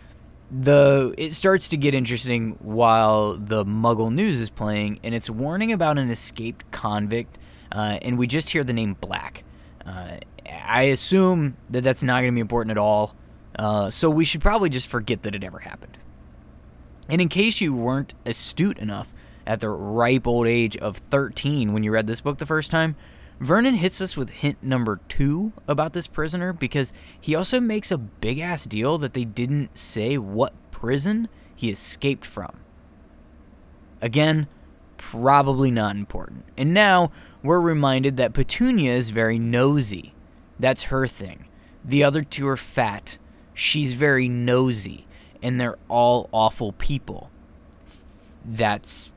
the 0.53 1.15
it 1.17 1.33
starts 1.33 1.69
to 1.71 1.77
get 1.79 1.95
interesting 1.95 2.59
while 2.61 3.37
the 3.37 3.65
Muggle 3.65 4.13
news 4.13 4.41
is 4.41 4.51
playing, 4.51 5.01
and 5.03 5.15
it's 5.15 5.31
warning 5.31 5.73
about 5.73 5.99
an 5.99 6.11
escaped 6.11 6.71
convict, 6.71 7.39
uh, 7.73 7.99
and 8.03 8.19
we 8.19 8.27
just 8.27 8.51
hear 8.51 8.63
the 8.63 8.75
name 8.75 8.97
Black. 9.01 9.45
Uh, 9.85 10.19
I 10.47 10.83
assume 10.83 11.57
that 11.71 11.83
that's 11.83 12.03
not 12.03 12.21
going 12.21 12.33
to 12.33 12.35
be 12.35 12.41
important 12.41 12.71
at 12.71 12.79
all. 12.79 13.17
Uh, 13.59 13.91
so 13.91 14.09
we 14.09 14.25
should 14.25 14.41
probably 14.41 14.69
just 14.69 14.89
forget 14.89 15.23
that 15.23 15.35
it 15.35 15.45
ever 15.45 15.61
happened. 15.61 15.99
And 17.09 17.21
in 17.21 17.29
case 17.29 17.61
you 17.61 17.75
weren't 17.75 18.15
astute 18.25 18.79
enough 18.79 19.13
at 19.47 19.61
the 19.61 19.69
ripe 19.69 20.27
old 20.27 20.47
age 20.47 20.77
of 20.77 20.97
13 20.97 21.73
when 21.73 21.83
you 21.83 21.91
read 21.91 22.07
this 22.07 22.21
book 22.21 22.39
the 22.39 22.47
first 22.47 22.71
time, 22.71 22.97
Vernon 23.43 23.75
hits 23.75 24.01
us 24.01 24.17
with 24.17 24.31
hint 24.31 24.63
number 24.63 25.01
two 25.09 25.53
about 25.67 25.95
this 25.95 26.07
prisoner 26.07 26.53
because 26.53 26.93
he 27.21 27.35
also 27.35 27.59
makes 27.59 27.91
a 27.91 27.99
big 27.99 28.39
ass 28.39 28.67
deal 28.67 28.99
that 28.99 29.15
they 29.15 29.25
didn't 29.25 29.77
say 29.77 30.17
what 30.17 30.53
prison 30.71 31.29
he 31.53 31.69
escaped 31.69 32.25
from. 32.25 32.61
Again, 34.01 34.47
probably 34.97 35.73
not 35.73 35.97
important. 35.97 36.45
And 36.57 36.73
now 36.73 37.11
we're 37.43 37.61
reminded 37.61 38.17
that 38.17 38.33
Petunia 38.33 38.93
is 38.93 39.11
very 39.11 39.41
nosy. 39.41 40.15
That's 40.61 40.85
her 40.85 41.09
thing. 41.09 41.47
The 41.85 42.05
other 42.05 42.23
two 42.23 42.47
are 42.47 42.57
fat. 42.57 43.19
She's 43.55 43.95
very 43.95 44.29
nosy. 44.29 45.05
And 45.43 45.61
they're 45.61 45.79
all 45.89 46.29
awful 46.31 46.71
people. 46.75 47.33
That's. 48.45 49.11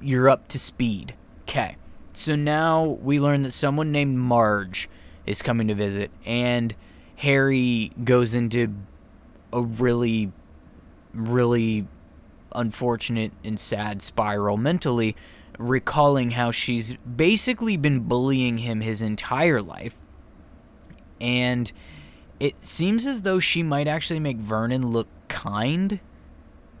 You're 0.00 0.30
up 0.30 0.48
to 0.48 0.58
speed. 0.58 1.14
Okay. 1.42 1.76
So 2.18 2.34
now 2.34 2.98
we 3.00 3.20
learn 3.20 3.42
that 3.42 3.52
someone 3.52 3.92
named 3.92 4.18
Marge 4.18 4.88
is 5.24 5.40
coming 5.40 5.68
to 5.68 5.74
visit, 5.74 6.10
and 6.26 6.74
Harry 7.14 7.92
goes 8.02 8.34
into 8.34 8.74
a 9.52 9.62
really, 9.62 10.32
really 11.14 11.86
unfortunate 12.50 13.30
and 13.44 13.56
sad 13.56 14.02
spiral 14.02 14.56
mentally, 14.56 15.14
recalling 15.60 16.32
how 16.32 16.50
she's 16.50 16.94
basically 16.94 17.76
been 17.76 18.00
bullying 18.00 18.58
him 18.58 18.80
his 18.80 19.00
entire 19.00 19.62
life. 19.62 19.94
And 21.20 21.70
it 22.40 22.60
seems 22.60 23.06
as 23.06 23.22
though 23.22 23.38
she 23.38 23.62
might 23.62 23.86
actually 23.86 24.18
make 24.18 24.38
Vernon 24.38 24.84
look 24.88 25.06
kind 25.28 26.00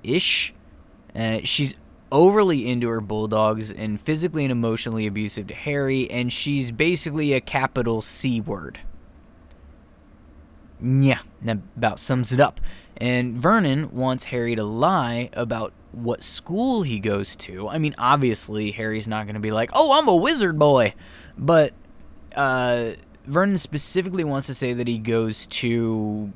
ish. 0.02 0.52
Uh, 1.14 1.38
she's 1.44 1.76
overly 2.10 2.68
into 2.68 2.88
her 2.88 3.00
bulldogs 3.00 3.70
and 3.70 4.00
physically 4.00 4.44
and 4.44 4.52
emotionally 4.52 5.06
abusive 5.06 5.46
to 5.48 5.54
Harry, 5.54 6.10
and 6.10 6.32
she's 6.32 6.70
basically 6.70 7.32
a 7.32 7.40
capital 7.40 8.00
C 8.00 8.40
word. 8.40 8.80
Yeah, 10.80 11.20
that 11.42 11.58
about 11.76 11.98
sums 11.98 12.32
it 12.32 12.40
up. 12.40 12.60
And 12.96 13.36
Vernon 13.36 13.92
wants 13.92 14.24
Harry 14.24 14.54
to 14.54 14.64
lie 14.64 15.30
about 15.32 15.72
what 15.92 16.22
school 16.22 16.82
he 16.82 16.98
goes 16.98 17.34
to. 17.36 17.68
I 17.68 17.78
mean, 17.78 17.94
obviously, 17.98 18.70
Harry's 18.72 19.08
not 19.08 19.24
going 19.24 19.34
to 19.34 19.40
be 19.40 19.50
like, 19.50 19.70
oh, 19.72 19.98
I'm 19.98 20.08
a 20.08 20.16
wizard 20.16 20.58
boy. 20.58 20.94
But 21.36 21.72
uh, 22.34 22.92
Vernon 23.24 23.58
specifically 23.58 24.24
wants 24.24 24.46
to 24.48 24.54
say 24.54 24.72
that 24.72 24.88
he 24.88 24.98
goes 24.98 25.46
to 25.46 26.32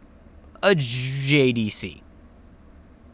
a 0.62 0.74
JDC, 0.74 2.00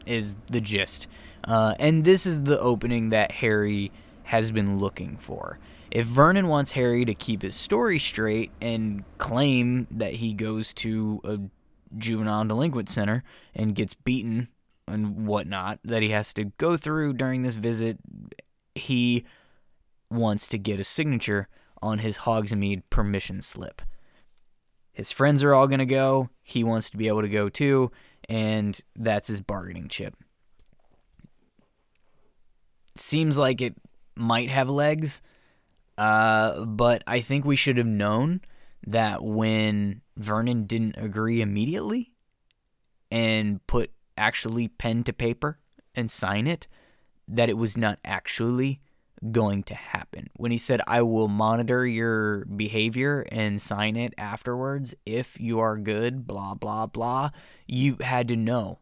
is 0.05 0.35
the 0.47 0.61
gist. 0.61 1.07
Uh, 1.43 1.75
and 1.79 2.03
this 2.03 2.25
is 2.25 2.43
the 2.43 2.59
opening 2.59 3.09
that 3.09 3.31
Harry 3.33 3.91
has 4.23 4.51
been 4.51 4.77
looking 4.77 5.17
for. 5.17 5.59
If 5.91 6.05
Vernon 6.05 6.47
wants 6.47 6.73
Harry 6.73 7.03
to 7.05 7.15
keep 7.15 7.41
his 7.41 7.55
story 7.55 7.97
straight 7.97 8.51
and 8.61 9.03
claim 9.17 9.87
that 9.89 10.15
he 10.15 10.33
goes 10.33 10.73
to 10.75 11.19
a 11.23 11.39
juvenile 11.97 12.45
delinquent 12.45 12.89
center 12.89 13.23
and 13.55 13.73
gets 13.73 13.95
beaten 13.95 14.49
and 14.87 15.25
whatnot 15.25 15.79
that 15.83 16.03
he 16.03 16.09
has 16.09 16.33
to 16.33 16.45
go 16.57 16.77
through 16.77 17.13
during 17.13 17.41
this 17.41 17.57
visit, 17.57 17.97
he 18.75 19.25
wants 20.11 20.47
to 20.49 20.57
get 20.57 20.79
a 20.79 20.83
signature 20.83 21.47
on 21.81 21.99
his 21.99 22.19
Hogsmeade 22.19 22.83
permission 22.89 23.41
slip. 23.41 23.81
His 24.91 25.11
friends 25.11 25.43
are 25.43 25.53
all 25.53 25.67
going 25.67 25.79
to 25.79 25.85
go. 25.85 26.29
He 26.43 26.63
wants 26.63 26.89
to 26.89 26.97
be 26.97 27.07
able 27.07 27.21
to 27.21 27.29
go 27.29 27.49
too, 27.49 27.91
and 28.27 28.79
that's 28.95 29.29
his 29.29 29.41
bargaining 29.41 29.87
chip. 29.87 30.15
Seems 32.99 33.37
like 33.37 33.61
it 33.61 33.75
might 34.15 34.49
have 34.49 34.69
legs, 34.69 35.21
uh, 35.97 36.65
but 36.65 37.03
I 37.07 37.21
think 37.21 37.45
we 37.45 37.55
should 37.55 37.77
have 37.77 37.87
known 37.87 38.41
that 38.85 39.23
when 39.23 40.01
Vernon 40.17 40.65
didn't 40.65 40.95
agree 40.97 41.41
immediately 41.41 42.11
and 43.11 43.65
put 43.67 43.91
actually 44.17 44.67
pen 44.67 45.03
to 45.05 45.13
paper 45.13 45.59
and 45.95 46.11
sign 46.11 46.45
it, 46.45 46.67
that 47.27 47.49
it 47.49 47.57
was 47.57 47.77
not 47.77 47.99
actually 48.03 48.81
going 49.31 49.63
to 49.63 49.75
happen. 49.75 50.29
When 50.35 50.51
he 50.51 50.57
said, 50.57 50.81
I 50.87 51.01
will 51.01 51.27
monitor 51.27 51.85
your 51.85 52.45
behavior 52.45 53.25
and 53.31 53.61
sign 53.61 53.95
it 53.95 54.13
afterwards 54.17 54.95
if 55.05 55.39
you 55.39 55.59
are 55.59 55.77
good, 55.77 56.25
blah, 56.25 56.53
blah, 56.53 56.85
blah, 56.85 57.31
you 57.67 57.97
had 58.01 58.27
to 58.29 58.35
know 58.35 58.79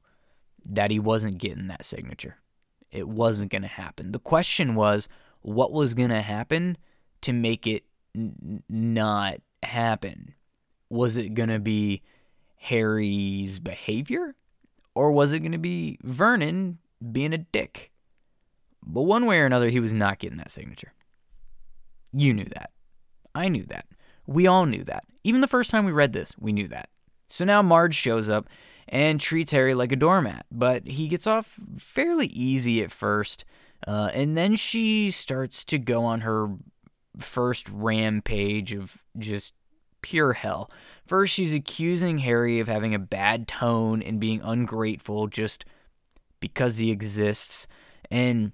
that 0.68 0.92
he 0.92 1.00
wasn't 1.00 1.40
getting 1.40 1.68
that 1.68 1.86
signature. 1.86 2.38
It 2.98 3.08
wasn't 3.08 3.52
going 3.52 3.62
to 3.62 3.68
happen. 3.68 4.12
The 4.12 4.20
question 4.20 4.74
was, 4.74 5.08
what 5.42 5.72
was 5.72 5.94
going 5.94 6.10
to 6.10 6.22
happen 6.22 6.78
to 7.22 7.32
make 7.32 7.68
it 7.68 7.84
n- 8.16 8.64
not 8.68 9.36
happen? 9.62 10.34
Was 10.90 11.16
it 11.16 11.36
going 11.36 11.50
to 11.50 11.60
be 11.60 12.02
Harry's 12.56 13.60
behavior? 13.60 14.36
Or 14.96 15.12
was 15.12 15.32
it 15.32 15.40
going 15.40 15.52
to 15.52 15.60
be 15.60 16.00
Vernon 16.02 16.80
being 17.12 17.34
a 17.34 17.38
dick? 17.38 17.92
But 18.84 19.04
one 19.04 19.28
way 19.28 19.40
or 19.40 19.46
another, 19.46 19.70
he 19.70 19.80
was 19.80 19.94
not 19.94 20.18
getting 20.18 20.40
that 20.40 20.50
signature. 20.50 20.94
You 22.12 22.34
knew 22.34 22.48
that. 22.56 22.72
I 23.36 23.48
knew 23.48 23.66
that. 23.66 23.86
We 24.26 24.48
all 24.48 24.66
knew 24.66 24.84
that. 24.86 25.04
Even 25.24 25.42
the 25.42 25.48
first 25.48 25.70
time 25.70 25.86
we 25.86 25.92
read 25.92 26.14
this, 26.14 26.34
we 26.40 26.52
knew 26.52 26.68
that. 26.70 26.90
So 27.28 27.46
now 27.46 27.62
Marge 27.62 27.94
shows 27.94 28.28
up 28.28 28.48
and 28.90 29.20
treats 29.20 29.52
Harry 29.52 29.74
like 29.74 29.92
a 29.92 29.98
doormat, 29.98 30.46
but 30.52 30.88
he 30.88 31.08
gets 31.08 31.28
off 31.28 31.56
fairly 31.78 32.28
easy 32.28 32.82
at 32.82 32.92
first. 32.92 33.46
Uh, 33.86 34.10
and 34.14 34.36
then 34.36 34.56
she 34.56 35.12
starts 35.12 35.64
to 35.66 35.78
go 35.78 36.04
on 36.04 36.22
her 36.22 36.50
first 37.18 37.70
rampage 37.70 38.74
of 38.74 39.04
just 39.18 39.54
pure 40.02 40.34
hell. 40.34 40.72
First, 41.06 41.34
she's 41.34 41.54
accusing 41.54 42.20
Harry 42.20 42.60
of 42.60 42.68
having 42.68 42.94
a 42.94 43.00
bad 43.00 43.48
tone 43.48 44.02
and 44.02 44.20
being 44.20 44.42
ungrateful 44.44 45.28
just 45.28 45.66
because 46.40 46.78
he 46.78 46.92
exists. 46.92 47.68
And 48.10 48.54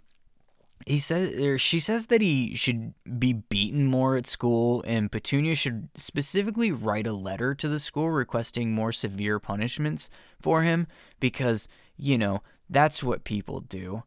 he 0.86 1.00
says 1.00 1.40
or 1.40 1.58
she 1.58 1.80
says 1.80 2.08
that 2.08 2.22
he 2.22 2.56
should 2.56 2.94
be 3.18 3.34
beaten 3.34 3.86
more 3.86 4.16
at 4.18 4.28
school 4.28 4.84
and 4.86 5.12
Petunia 5.12 5.56
should 5.56 5.90
specifically 5.96 6.72
write 6.72 7.08
a 7.08 7.14
letter 7.14 7.56
to 7.56 7.68
the 7.68 7.80
school 7.80 8.10
requesting 8.12 8.74
more 8.74 8.92
severe 8.92 9.40
punishments 9.40 10.10
for 10.42 10.62
him 10.62 10.88
because, 11.20 11.68
you 11.98 12.18
know, 12.18 12.42
that's 12.70 13.04
what 13.04 13.24
people 13.24 13.62
do. 13.62 14.04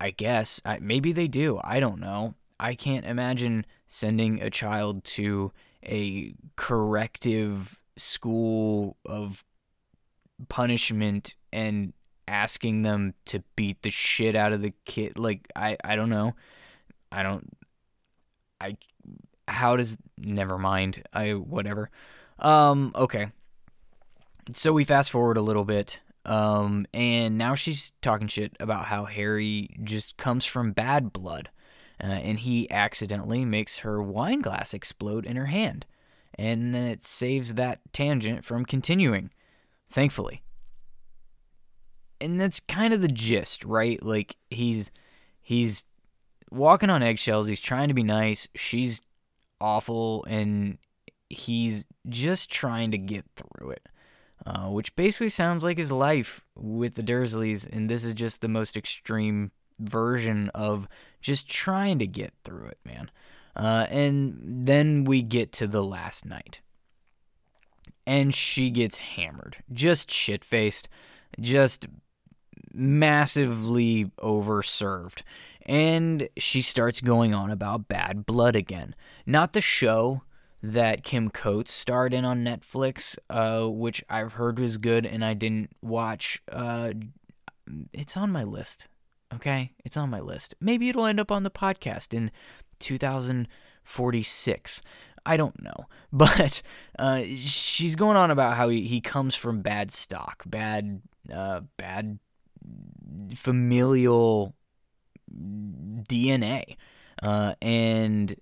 I 0.00 0.10
guess 0.10 0.60
I, 0.64 0.78
maybe 0.78 1.12
they 1.12 1.28
do. 1.28 1.60
I 1.62 1.80
don't 1.80 2.00
know. 2.00 2.34
I 2.60 2.74
can't 2.74 3.04
imagine 3.04 3.66
sending 3.86 4.40
a 4.40 4.50
child 4.50 5.04
to 5.04 5.52
a 5.84 6.34
corrective 6.56 7.80
school 7.96 8.96
of 9.04 9.44
punishment 10.48 11.34
and 11.52 11.92
asking 12.28 12.82
them 12.82 13.14
to 13.24 13.42
beat 13.56 13.82
the 13.82 13.90
shit 13.90 14.36
out 14.36 14.52
of 14.52 14.62
the 14.62 14.72
kid 14.84 15.18
like 15.18 15.48
i 15.56 15.76
i 15.84 15.96
don't 15.96 16.10
know 16.10 16.34
i 17.10 17.22
don't 17.22 17.56
i 18.60 18.76
how 19.46 19.76
does 19.76 19.96
never 20.18 20.58
mind 20.58 21.02
i 21.12 21.30
whatever 21.32 21.90
um 22.38 22.92
okay 22.94 23.28
so 24.54 24.72
we 24.72 24.84
fast 24.84 25.10
forward 25.10 25.36
a 25.36 25.42
little 25.42 25.64
bit 25.64 26.00
um 26.24 26.86
and 26.92 27.38
now 27.38 27.54
she's 27.54 27.92
talking 28.02 28.28
shit 28.28 28.56
about 28.60 28.86
how 28.86 29.04
harry 29.04 29.70
just 29.82 30.16
comes 30.16 30.44
from 30.44 30.72
bad 30.72 31.12
blood 31.12 31.50
uh, 32.02 32.06
and 32.06 32.40
he 32.40 32.70
accidentally 32.70 33.44
makes 33.44 33.78
her 33.78 34.00
wine 34.00 34.40
glass 34.40 34.72
explode 34.72 35.26
in 35.26 35.36
her 35.36 35.46
hand. 35.46 35.86
And 36.34 36.74
then 36.74 36.86
it 36.86 37.02
saves 37.02 37.54
that 37.54 37.80
tangent 37.92 38.44
from 38.44 38.64
continuing, 38.64 39.30
thankfully. 39.90 40.42
And 42.20 42.40
that's 42.40 42.60
kind 42.60 42.92
of 42.92 43.00
the 43.00 43.08
gist, 43.08 43.64
right? 43.64 44.02
Like 44.02 44.36
he's 44.50 44.90
he's 45.40 45.82
walking 46.50 46.90
on 46.90 47.02
eggshells, 47.02 47.48
he's 47.48 47.60
trying 47.60 47.88
to 47.88 47.94
be 47.94 48.02
nice, 48.02 48.48
she's 48.54 49.02
awful 49.60 50.24
and 50.24 50.78
he's 51.28 51.86
just 52.08 52.50
trying 52.50 52.90
to 52.90 52.98
get 52.98 53.24
through 53.36 53.70
it. 53.70 53.88
Uh, 54.46 54.68
which 54.68 54.94
basically 54.96 55.28
sounds 55.28 55.62
like 55.62 55.76
his 55.76 55.92
life 55.92 56.46
with 56.56 56.94
the 56.94 57.02
Dursleys, 57.02 57.66
and 57.70 57.90
this 57.90 58.02
is 58.02 58.14
just 58.14 58.40
the 58.40 58.48
most 58.48 58.78
extreme 58.78 59.50
version 59.78 60.50
of 60.54 60.88
just 61.20 61.48
trying 61.48 61.98
to 61.98 62.06
get 62.06 62.32
through 62.44 62.66
it, 62.66 62.78
man. 62.84 63.10
Uh, 63.54 63.86
and 63.90 64.38
then 64.40 65.04
we 65.04 65.22
get 65.22 65.52
to 65.52 65.66
the 65.66 65.82
last 65.82 66.24
night. 66.24 66.60
And 68.06 68.34
she 68.34 68.70
gets 68.70 68.98
hammered, 68.98 69.58
just 69.70 70.10
shit 70.10 70.44
faced, 70.44 70.88
just 71.38 71.86
massively 72.72 74.06
overserved. 74.20 75.22
And 75.66 76.28
she 76.38 76.62
starts 76.62 77.00
going 77.00 77.34
on 77.34 77.50
about 77.50 77.88
bad 77.88 78.24
blood 78.24 78.56
again. 78.56 78.94
Not 79.26 79.52
the 79.52 79.60
show, 79.60 80.22
that 80.62 81.02
Kim 81.04 81.30
Coates 81.30 81.72
starred 81.72 82.12
in 82.12 82.24
on 82.24 82.44
Netflix, 82.44 83.16
uh, 83.30 83.68
which 83.68 84.04
I've 84.08 84.32
heard 84.34 84.58
was 84.58 84.78
good 84.78 85.06
and 85.06 85.24
I 85.24 85.34
didn't 85.34 85.70
watch. 85.82 86.42
Uh, 86.50 86.92
it's 87.92 88.16
on 88.16 88.32
my 88.32 88.44
list. 88.44 88.88
Okay, 89.32 89.72
it's 89.84 89.96
on 89.96 90.10
my 90.10 90.20
list. 90.20 90.54
Maybe 90.60 90.88
it'll 90.88 91.06
end 91.06 91.20
up 91.20 91.30
on 91.30 91.42
the 91.42 91.50
podcast 91.50 92.14
in 92.14 92.30
2046. 92.78 94.82
I 95.26 95.36
don't 95.36 95.62
know, 95.62 95.86
but 96.12 96.62
uh, 96.98 97.22
she's 97.24 97.94
going 97.94 98.16
on 98.16 98.30
about 98.30 98.56
how 98.56 98.70
he, 98.70 98.88
he 98.88 99.02
comes 99.02 99.34
from 99.34 99.60
bad 99.60 99.90
stock, 99.90 100.44
bad, 100.46 101.02
uh, 101.32 101.60
bad 101.76 102.18
familial 103.34 104.54
DNA, 105.30 106.76
uh, 107.22 107.54
and 107.60 108.36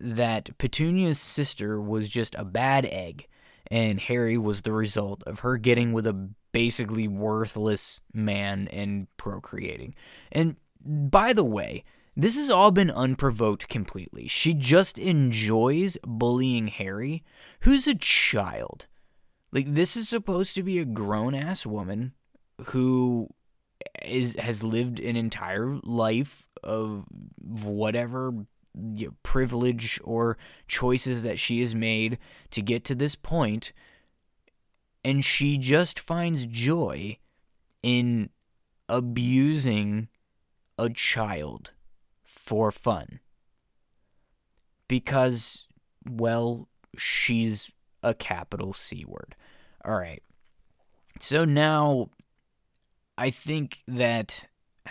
that 0.00 0.56
Petunia's 0.58 1.20
sister 1.20 1.80
was 1.80 2.08
just 2.08 2.34
a 2.34 2.44
bad 2.44 2.86
egg, 2.86 3.28
and 3.70 4.00
Harry 4.00 4.36
was 4.36 4.62
the 4.62 4.72
result 4.72 5.22
of 5.26 5.40
her 5.40 5.56
getting 5.56 5.92
with 5.92 6.06
a 6.06 6.30
basically 6.52 7.08
worthless 7.08 8.00
man 8.12 8.68
and 8.68 9.06
procreating. 9.16 9.94
And 10.30 10.56
by 10.84 11.32
the 11.32 11.44
way, 11.44 11.84
this 12.16 12.36
has 12.36 12.50
all 12.50 12.70
been 12.70 12.90
unprovoked 12.90 13.68
completely. 13.68 14.28
She 14.28 14.52
just 14.52 14.98
enjoys 14.98 15.96
bullying 16.04 16.68
Harry, 16.68 17.24
who's 17.60 17.86
a 17.86 17.94
child. 17.94 18.86
Like 19.50 19.74
this 19.74 19.96
is 19.96 20.08
supposed 20.08 20.54
to 20.56 20.62
be 20.62 20.78
a 20.78 20.84
grown 20.84 21.34
ass 21.34 21.64
woman 21.64 22.12
who 22.66 23.28
is 24.04 24.36
has 24.36 24.62
lived 24.62 25.00
an 25.00 25.16
entire 25.16 25.78
life 25.82 26.46
of 26.62 27.04
whatever 27.40 28.32
you 28.94 29.06
know, 29.06 29.14
privilege 29.22 30.00
or 30.02 30.38
choices 30.66 31.22
that 31.22 31.38
she 31.38 31.60
has 31.60 31.74
made 31.74 32.18
to 32.50 32.62
get 32.62 32.84
to 32.84 32.94
this 32.94 33.14
point 33.14 33.72
and 35.04 35.24
she 35.24 35.58
just 35.58 35.98
finds 35.98 36.46
joy 36.46 37.18
in 37.82 38.30
abusing 38.88 40.08
a 40.78 40.88
child 40.88 41.72
for 42.22 42.70
fun 42.70 43.20
because 44.88 45.66
well 46.08 46.68
she's 46.96 47.70
a 48.02 48.14
capital 48.14 48.72
C 48.72 49.04
word. 49.06 49.34
All 49.84 49.94
right. 49.94 50.22
So 51.20 51.44
now 51.44 52.10
I 53.22 53.30
think 53.30 53.78
that 53.86 54.48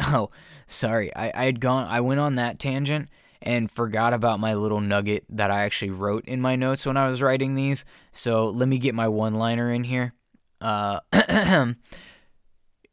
Oh, 0.00 0.30
sorry. 0.66 1.14
I, 1.14 1.30
I 1.32 1.44
had 1.44 1.60
gone 1.60 1.86
I 1.86 2.00
went 2.00 2.18
on 2.18 2.34
that 2.34 2.58
tangent 2.58 3.10
and 3.40 3.70
forgot 3.70 4.12
about 4.12 4.40
my 4.40 4.54
little 4.54 4.80
nugget 4.80 5.24
that 5.28 5.52
I 5.52 5.62
actually 5.62 5.92
wrote 5.92 6.24
in 6.24 6.40
my 6.40 6.56
notes 6.56 6.84
when 6.84 6.96
I 6.96 7.08
was 7.08 7.22
writing 7.22 7.54
these. 7.54 7.84
So 8.10 8.48
let 8.48 8.68
me 8.68 8.78
get 8.78 8.92
my 8.92 9.06
one 9.06 9.34
liner 9.34 9.70
in 9.70 9.84
here. 9.84 10.14
Uh 10.60 10.98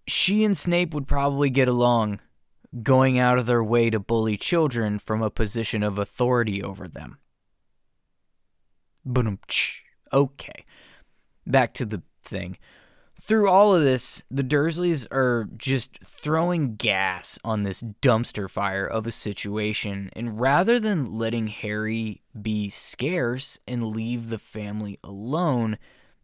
she 0.08 0.44
and 0.44 0.56
Snape 0.56 0.94
would 0.94 1.08
probably 1.08 1.50
get 1.50 1.68
along, 1.68 2.20
going 2.84 3.18
out 3.18 3.40
of 3.40 3.48
their 3.48 3.64
way 3.64 3.90
to 3.90 4.00
bully 4.00 4.38
children 4.38 5.00
from 5.00 5.24
a 5.24 5.32
position 5.32 5.82
of 5.82 5.98
authority 5.98 6.62
over 6.62 6.88
them. 6.88 7.18
Okay. 10.14 10.66
Back 11.48 11.74
to 11.74 11.86
the 11.88 12.04
thing 12.22 12.60
through 13.22 13.48
all 13.48 13.76
of 13.76 13.84
this, 13.84 14.24
the 14.32 14.44
Dursleys 14.44 15.06
are 15.12 15.48
just 15.56 16.00
throwing 16.04 16.76
gas 16.76 17.38
on 17.44 17.62
this 17.62 17.84
dumpster 18.02 18.50
fire 18.50 18.86
of 18.86 19.06
a 19.06 19.12
situation. 19.12 20.10
And 20.14 20.40
rather 20.40 20.80
than 20.80 21.14
letting 21.14 21.48
Harry 21.48 22.24
be 22.40 22.70
scarce 22.70 23.60
and 23.68 23.86
leave 23.86 24.30
the 24.30 24.40
family 24.40 24.98
alone, 25.04 25.78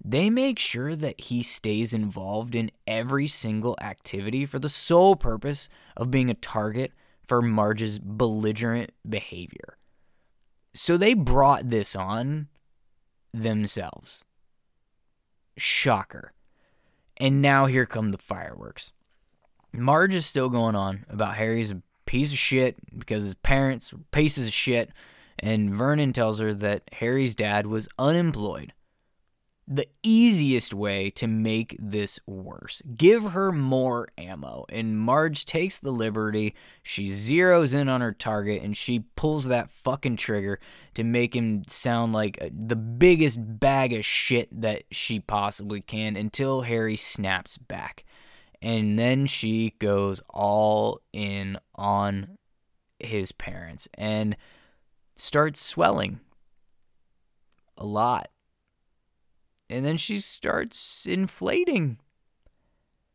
they 0.03 0.31
make 0.31 0.57
sure 0.57 0.95
that 0.95 1.21
he 1.21 1.43
stays 1.43 1.93
involved 1.93 2.55
in 2.55 2.71
every 2.87 3.27
single 3.27 3.77
activity 3.79 4.47
for 4.47 4.57
the 4.57 4.67
sole 4.67 5.15
purpose 5.15 5.69
of 5.95 6.09
being 6.09 6.31
a 6.31 6.35
target 6.35 6.93
for 7.23 7.43
Marge's 7.43 7.99
belligerent 7.99 8.91
behavior. 9.07 9.77
So 10.73 10.97
they 10.97 11.13
brought 11.13 11.69
this 11.69 11.95
on 11.95 12.47
themselves. 13.33 14.25
Shocker. 15.57 16.33
And 17.17 17.41
now 17.41 17.65
here 17.65 17.85
come 17.85 18.09
the 18.09 18.17
fireworks. 18.17 18.93
Marge 19.73 20.15
is 20.15 20.25
still 20.25 20.49
going 20.49 20.75
on 20.75 21.05
about 21.09 21.35
Harry's 21.35 21.71
a 21.71 21.81
piece 22.05 22.31
of 22.31 22.37
shit 22.37 22.77
because 22.97 23.23
his 23.23 23.35
parents 23.35 23.91
were 23.91 23.99
pieces 24.11 24.47
of 24.47 24.53
shit, 24.53 24.91
and 25.39 25.73
Vernon 25.73 26.13
tells 26.13 26.39
her 26.39 26.53
that 26.53 26.83
Harry's 26.93 27.35
dad 27.35 27.67
was 27.67 27.87
unemployed 27.99 28.73
the 29.67 29.87
easiest 30.01 30.73
way 30.73 31.09
to 31.09 31.27
make 31.27 31.75
this 31.77 32.19
worse. 32.25 32.81
Give 32.95 33.31
her 33.31 33.51
more 33.51 34.07
ammo. 34.17 34.65
And 34.69 34.97
Marge 34.97 35.43
takes 35.43 35.77
the 35.77 35.91
liberty. 35.91 36.55
She 36.83 37.09
zeroes 37.09 37.75
in 37.75 37.89
on 37.89 37.99
her 37.99 38.13
target 38.13 38.63
and 38.63 38.77
she 38.77 38.99
pulls 39.17 39.45
that 39.45 39.69
fucking 39.69 40.15
trigger 40.15 40.61
to 40.93 41.03
make 41.03 41.35
him 41.35 41.63
sound 41.67 42.13
like 42.13 42.37
uh, 42.41 42.47
the 42.51 42.77
biggest 42.77 43.39
bag 43.41 43.91
of 43.91 44.05
shit 44.05 44.47
that 44.61 44.83
she 44.89 45.19
possibly 45.19 45.81
can 45.81 46.15
until 46.15 46.61
Harry 46.61 46.95
snaps 46.95 47.57
back. 47.57 48.05
And 48.61 48.97
then 48.97 49.25
she 49.25 49.73
goes 49.79 50.21
all 50.29 51.01
in 51.11 51.57
on 51.75 52.37
his 52.99 53.33
parents 53.33 53.89
and 53.95 54.37
starts 55.15 55.59
swelling 55.59 56.21
a 57.77 57.85
lot 57.85 58.29
and 59.69 59.85
then 59.85 59.97
she 59.97 60.19
starts 60.19 61.05
inflating. 61.05 61.99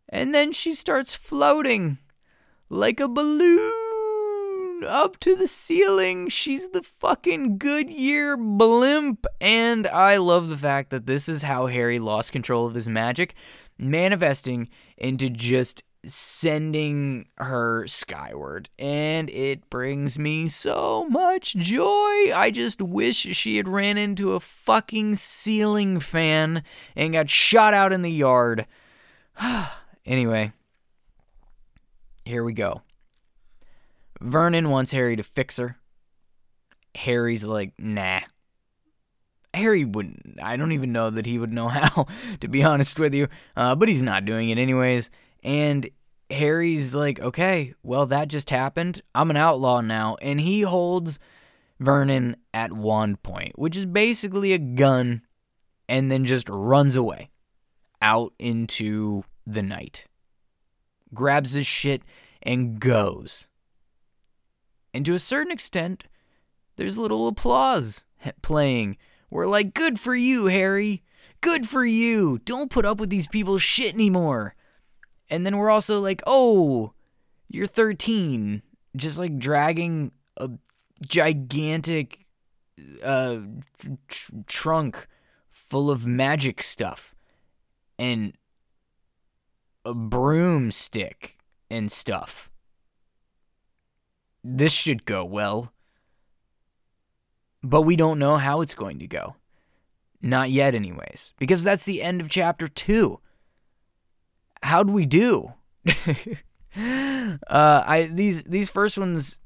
And 0.08 0.34
then 0.34 0.52
she 0.52 0.74
starts 0.74 1.14
floating 1.14 1.98
like 2.68 3.00
a 3.00 3.08
balloon 3.08 4.84
up 4.84 5.18
to 5.20 5.34
the 5.34 5.48
ceiling. 5.48 6.28
She's 6.28 6.68
the 6.68 6.82
fucking 6.82 7.58
Goodyear 7.58 8.36
blimp. 8.36 9.26
And 9.40 9.86
I 9.86 10.18
love 10.18 10.48
the 10.48 10.56
fact 10.58 10.90
that 10.90 11.06
this 11.06 11.28
is 11.28 11.42
how 11.42 11.66
Harry 11.66 11.98
lost 11.98 12.32
control 12.32 12.66
of 12.66 12.74
his 12.74 12.88
magic, 12.88 13.34
manifesting 13.78 14.68
into 14.98 15.30
just 15.30 15.84
sending 16.04 17.26
her 17.38 17.86
skyward. 17.86 18.68
And 18.78 19.30
it 19.30 19.68
brings 19.70 20.18
me 20.18 20.48
so 20.48 21.06
much 21.08 21.54
joy. 21.54 22.32
I 22.34 22.50
just 22.52 22.82
wish 22.82 23.16
she 23.16 23.56
had 23.56 23.68
ran 23.68 23.98
into 23.98 24.32
a 24.32 24.40
fucking 24.40 25.16
ceiling 25.16 26.00
fan 26.00 26.62
and 26.96 27.12
got 27.12 27.30
shot 27.30 27.74
out 27.74 27.92
in 27.92 28.02
the 28.02 28.12
yard. 28.12 28.66
anyway, 30.06 30.52
here 32.24 32.44
we 32.44 32.52
go. 32.52 32.82
Vernon 34.20 34.70
wants 34.70 34.92
Harry 34.92 35.16
to 35.16 35.22
fix 35.22 35.56
her. 35.56 35.78
Harry's 36.94 37.44
like, 37.44 37.72
nah. 37.78 38.20
Harry 39.54 39.84
wouldn't. 39.84 40.38
I 40.42 40.56
don't 40.56 40.72
even 40.72 40.92
know 40.92 41.10
that 41.10 41.26
he 41.26 41.38
would 41.38 41.52
know 41.52 41.68
how, 41.68 42.06
to 42.40 42.48
be 42.48 42.62
honest 42.62 42.98
with 42.98 43.14
you. 43.14 43.28
Uh, 43.56 43.74
but 43.74 43.88
he's 43.88 44.02
not 44.02 44.24
doing 44.24 44.50
it 44.50 44.58
anyways. 44.58 45.10
And 45.42 45.88
Harry's 46.30 46.94
like, 46.94 47.20
okay, 47.20 47.74
well, 47.82 48.06
that 48.06 48.28
just 48.28 48.50
happened. 48.50 49.02
I'm 49.14 49.30
an 49.30 49.36
outlaw 49.36 49.80
now. 49.80 50.16
And 50.22 50.40
he 50.40 50.62
holds 50.62 51.18
Vernon 51.80 52.36
at 52.54 52.72
wand 52.72 53.22
point, 53.22 53.58
which 53.58 53.76
is 53.76 53.86
basically 53.86 54.52
a 54.52 54.58
gun, 54.58 55.22
and 55.88 56.10
then 56.10 56.24
just 56.24 56.48
runs 56.48 56.96
away 56.96 57.30
out 58.00 58.32
into 58.38 59.24
the 59.46 59.62
night. 59.62 60.06
Grabs 61.12 61.52
his 61.52 61.66
shit 61.66 62.02
and 62.42 62.80
goes. 62.80 63.48
And 64.94 65.04
to 65.06 65.14
a 65.14 65.18
certain 65.18 65.52
extent, 65.52 66.04
there's 66.76 66.98
little 66.98 67.28
applause 67.28 68.04
playing. 68.42 68.96
We're 69.30 69.46
like, 69.46 69.74
good 69.74 69.98
for 69.98 70.14
you, 70.14 70.46
Harry. 70.46 71.02
Good 71.40 71.68
for 71.68 71.84
you. 71.84 72.38
Don't 72.44 72.70
put 72.70 72.86
up 72.86 73.00
with 73.00 73.10
these 73.10 73.26
people's 73.26 73.62
shit 73.62 73.94
anymore. 73.94 74.54
And 75.32 75.46
then 75.46 75.56
we're 75.56 75.70
also 75.70 75.98
like, 75.98 76.22
oh, 76.26 76.92
you're 77.48 77.66
13. 77.66 78.62
Just 78.94 79.18
like 79.18 79.38
dragging 79.38 80.12
a 80.36 80.50
gigantic 81.08 82.26
uh, 83.02 83.38
tr- 84.08 84.32
trunk 84.46 85.08
full 85.48 85.90
of 85.90 86.06
magic 86.06 86.62
stuff 86.62 87.14
and 87.98 88.34
a 89.86 89.94
broomstick 89.94 91.38
and 91.70 91.90
stuff. 91.90 92.50
This 94.44 94.72
should 94.72 95.06
go 95.06 95.24
well. 95.24 95.72
But 97.62 97.82
we 97.82 97.96
don't 97.96 98.18
know 98.18 98.36
how 98.36 98.60
it's 98.60 98.74
going 98.74 98.98
to 98.98 99.06
go. 99.06 99.36
Not 100.20 100.50
yet, 100.50 100.74
anyways. 100.74 101.32
Because 101.38 101.64
that's 101.64 101.86
the 101.86 102.02
end 102.02 102.20
of 102.20 102.28
chapter 102.28 102.68
two 102.68 103.18
how'd 104.62 104.90
we 104.90 105.06
do? 105.06 105.52
uh, 106.76 107.36
I 107.46 108.08
these 108.12 108.44
these 108.44 108.70
first 108.70 108.96
ones, 108.96 109.40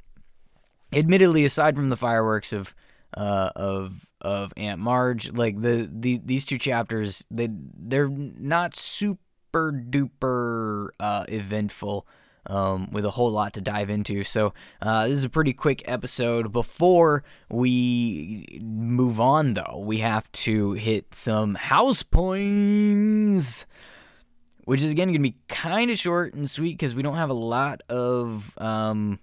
admittedly, 0.92 1.44
aside 1.44 1.76
from 1.76 1.88
the 1.88 1.96
fireworks 1.96 2.52
of 2.52 2.74
uh, 3.16 3.50
of 3.57 4.07
of 4.20 4.52
Aunt 4.57 4.81
Marge. 4.81 5.33
Like 5.33 5.61
the, 5.61 5.88
the 5.90 6.20
these 6.24 6.44
two 6.44 6.59
chapters, 6.59 7.24
they 7.31 7.48
they're 7.50 8.09
not 8.09 8.74
super 8.76 9.72
duper 9.72 10.88
uh, 11.00 11.24
eventful. 11.29 12.07
Um, 12.48 12.92
with 12.92 13.05
a 13.05 13.11
whole 13.11 13.33
lot 13.33 13.55
to 13.55 13.61
dive 13.61 13.90
into. 13.90 14.22
So, 14.22 14.55
uh, 14.81 15.09
this 15.09 15.16
is 15.16 15.24
a 15.24 15.29
pretty 15.29 15.52
quick 15.52 15.83
episode. 15.85 16.52
Before 16.52 17.24
we 17.50 18.61
move 18.62 19.18
on, 19.18 19.55
though, 19.55 19.83
we 19.85 19.98
have 19.98 20.31
to 20.31 20.74
hit 20.74 21.12
some 21.12 21.57
house 21.57 22.05
points 22.05 23.66
which 24.66 24.83
is 24.83 24.90
again 24.90 25.09
going 25.09 25.22
to 25.22 25.31
be 25.31 25.37
kind 25.48 25.90
of 25.90 25.98
short 25.98 26.35
and 26.35 26.50
sweet 26.50 26.72
because 26.72 26.94
we 26.94 27.02
don't 27.02 27.14
have 27.14 27.31
a 27.31 27.35
lot 27.35 27.83
of 27.88 28.52
um, 28.59 29.20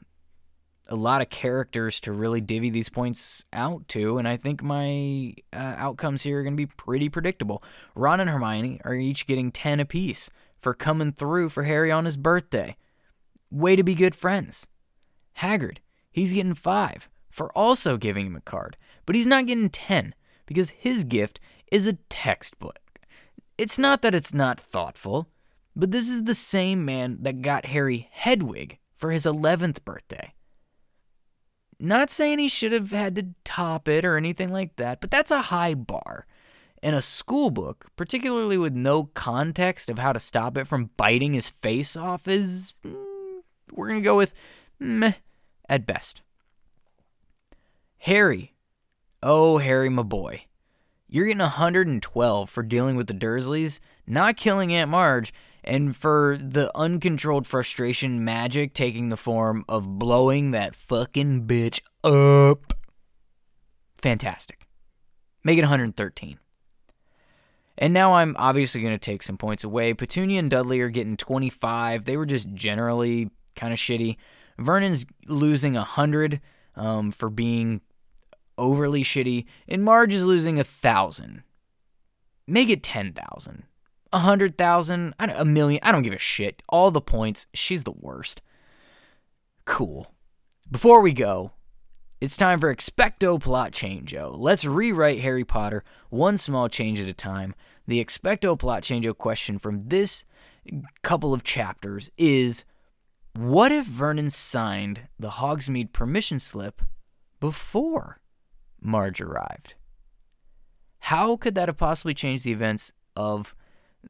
a 0.87 0.95
lot 0.95 1.21
of 1.21 1.29
characters 1.29 1.99
to 1.99 2.13
really 2.13 2.39
divvy 2.41 2.69
these 2.69 2.89
points 2.89 3.45
out 3.51 3.87
to, 3.89 4.17
and 4.17 4.27
I 4.27 4.37
think 4.37 4.63
my 4.63 5.35
uh, 5.51 5.75
outcomes 5.77 6.23
here 6.23 6.39
are 6.39 6.43
going 6.43 6.53
to 6.53 6.57
be 6.57 6.65
pretty 6.65 7.09
predictable. 7.09 7.61
Ron 7.93 8.21
and 8.21 8.29
Hermione 8.29 8.79
are 8.85 8.95
each 8.95 9.27
getting 9.27 9.51
ten 9.51 9.79
apiece 9.79 10.29
for 10.61 10.73
coming 10.73 11.11
through 11.11 11.49
for 11.49 11.63
Harry 11.63 11.91
on 11.91 12.05
his 12.05 12.17
birthday. 12.17 12.77
Way 13.51 13.75
to 13.75 13.83
be 13.83 13.95
good 13.95 14.15
friends. 14.15 14.67
Hagrid, 15.39 15.79
he's 16.09 16.33
getting 16.33 16.53
five 16.53 17.09
for 17.29 17.51
also 17.51 17.97
giving 17.97 18.27
him 18.27 18.37
a 18.37 18.41
card, 18.41 18.77
but 19.05 19.15
he's 19.15 19.27
not 19.27 19.45
getting 19.45 19.69
ten 19.69 20.15
because 20.45 20.69
his 20.69 21.03
gift 21.03 21.41
is 21.69 21.85
a 21.85 21.93
textbook. 22.07 22.79
It's 23.57 23.77
not 23.77 24.01
that 24.01 24.15
it's 24.15 24.33
not 24.33 24.59
thoughtful. 24.59 25.29
But 25.75 25.91
this 25.91 26.07
is 26.07 26.23
the 26.23 26.35
same 26.35 26.85
man 26.85 27.17
that 27.21 27.41
got 27.41 27.67
Harry 27.67 28.07
Hedwig 28.11 28.77
for 28.95 29.11
his 29.11 29.25
11th 29.25 29.83
birthday. 29.83 30.33
Not 31.79 32.09
saying 32.09 32.39
he 32.39 32.47
should 32.47 32.71
have 32.71 32.91
had 32.91 33.15
to 33.15 33.29
top 33.43 33.87
it 33.87 34.05
or 34.05 34.15
anything 34.15 34.51
like 34.51 34.75
that, 34.75 35.01
but 35.01 35.09
that's 35.09 35.31
a 35.31 35.43
high 35.43 35.73
bar. 35.73 36.25
And 36.81 36.95
a 36.95 37.01
school 37.01 37.49
book, 37.49 37.87
particularly 37.95 38.57
with 38.57 38.73
no 38.73 39.05
context 39.05 39.89
of 39.89 39.97
how 39.97 40.13
to 40.13 40.19
stop 40.19 40.57
it 40.57 40.67
from 40.67 40.91
biting 40.97 41.33
his 41.33 41.49
face 41.49 41.95
off, 41.95 42.27
is. 42.27 42.73
Mm, 42.85 43.41
we're 43.71 43.87
going 43.87 44.01
to 44.01 44.05
go 44.05 44.17
with 44.17 44.33
meh 44.79 45.13
at 45.67 45.85
best. 45.85 46.21
Harry. 47.99 48.53
Oh, 49.23 49.57
Harry, 49.57 49.89
my 49.89 50.03
boy. 50.03 50.43
You're 51.13 51.27
getting 51.27 51.41
112 51.41 52.49
for 52.49 52.63
dealing 52.63 52.95
with 52.95 53.05
the 53.05 53.13
Dursleys, 53.13 53.79
not 54.07 54.35
killing 54.35 54.73
Aunt 54.73 54.89
Marge, 54.89 55.31
and 55.63 55.95
for 55.95 56.35
the 56.41 56.75
uncontrolled 56.75 57.45
frustration 57.45 58.25
magic 58.25 58.73
taking 58.73 59.09
the 59.09 59.15
form 59.15 59.63
of 59.69 59.99
blowing 59.99 60.49
that 60.51 60.73
fucking 60.73 61.45
bitch 61.45 61.81
up. 62.03 62.73
Fantastic. 64.01 64.65
Make 65.43 65.59
it 65.59 65.61
113. 65.61 66.39
And 67.77 67.93
now 67.93 68.13
I'm 68.13 68.35
obviously 68.39 68.81
going 68.81 68.95
to 68.95 68.97
take 68.97 69.21
some 69.21 69.37
points 69.37 69.63
away. 69.63 69.93
Petunia 69.93 70.39
and 70.39 70.49
Dudley 70.49 70.81
are 70.81 70.89
getting 70.89 71.15
25. 71.15 72.05
They 72.05 72.17
were 72.17 72.25
just 72.25 72.51
generally 72.55 73.29
kind 73.55 73.71
of 73.71 73.77
shitty. 73.77 74.17
Vernon's 74.57 75.05
losing 75.27 75.75
100 75.75 76.41
um, 76.75 77.11
for 77.11 77.29
being 77.29 77.81
overly 78.57 79.03
shitty. 79.03 79.45
And 79.67 79.83
Marge 79.83 80.13
is 80.13 80.25
losing 80.25 80.55
a 80.55 80.59
1,000. 80.59 81.43
Make 82.47 82.69
it 82.69 82.83
10,000 82.83 83.63
a 84.13 84.19
hundred 84.19 84.57
thousand, 84.57 85.15
a 85.19 85.43
million. 85.43 85.79
I 85.83 85.91
don't 85.91 86.03
give 86.03 86.13
a 86.13 86.19
shit. 86.19 86.61
All 86.69 86.91
the 86.91 87.01
points. 87.01 87.47
She's 87.53 87.83
the 87.83 87.91
worst. 87.91 88.41
Cool. 89.65 90.13
Before 90.69 91.01
we 91.01 91.11
go, 91.11 91.51
it's 92.21 92.37
time 92.37 92.59
for 92.59 92.73
expecto 92.73 93.41
plot 93.41 93.71
changeo. 93.71 94.35
Let's 94.37 94.65
rewrite 94.65 95.21
Harry 95.21 95.43
Potter 95.43 95.83
one 96.09 96.37
small 96.37 96.69
change 96.69 96.99
at 96.99 97.09
a 97.09 97.13
time. 97.13 97.55
The 97.87 98.03
expecto 98.03 98.57
plot 98.57 98.83
changeo 98.83 99.17
question 99.17 99.57
from 99.57 99.89
this 99.89 100.25
couple 101.01 101.33
of 101.33 101.43
chapters 101.43 102.09
is 102.15 102.65
what 103.35 103.71
if 103.71 103.85
Vernon 103.85 104.29
signed 104.29 105.07
the 105.19 105.31
Hogsmeade 105.31 105.91
permission 105.91 106.39
slip 106.39 106.83
before 107.39 108.21
Marge 108.83 109.21
arrived? 109.21 109.75
How 110.99 111.35
could 111.37 111.55
that 111.55 111.69
have 111.69 111.77
possibly 111.77 112.13
changed 112.13 112.43
the 112.43 112.51
events 112.51 112.91
of 113.15 113.55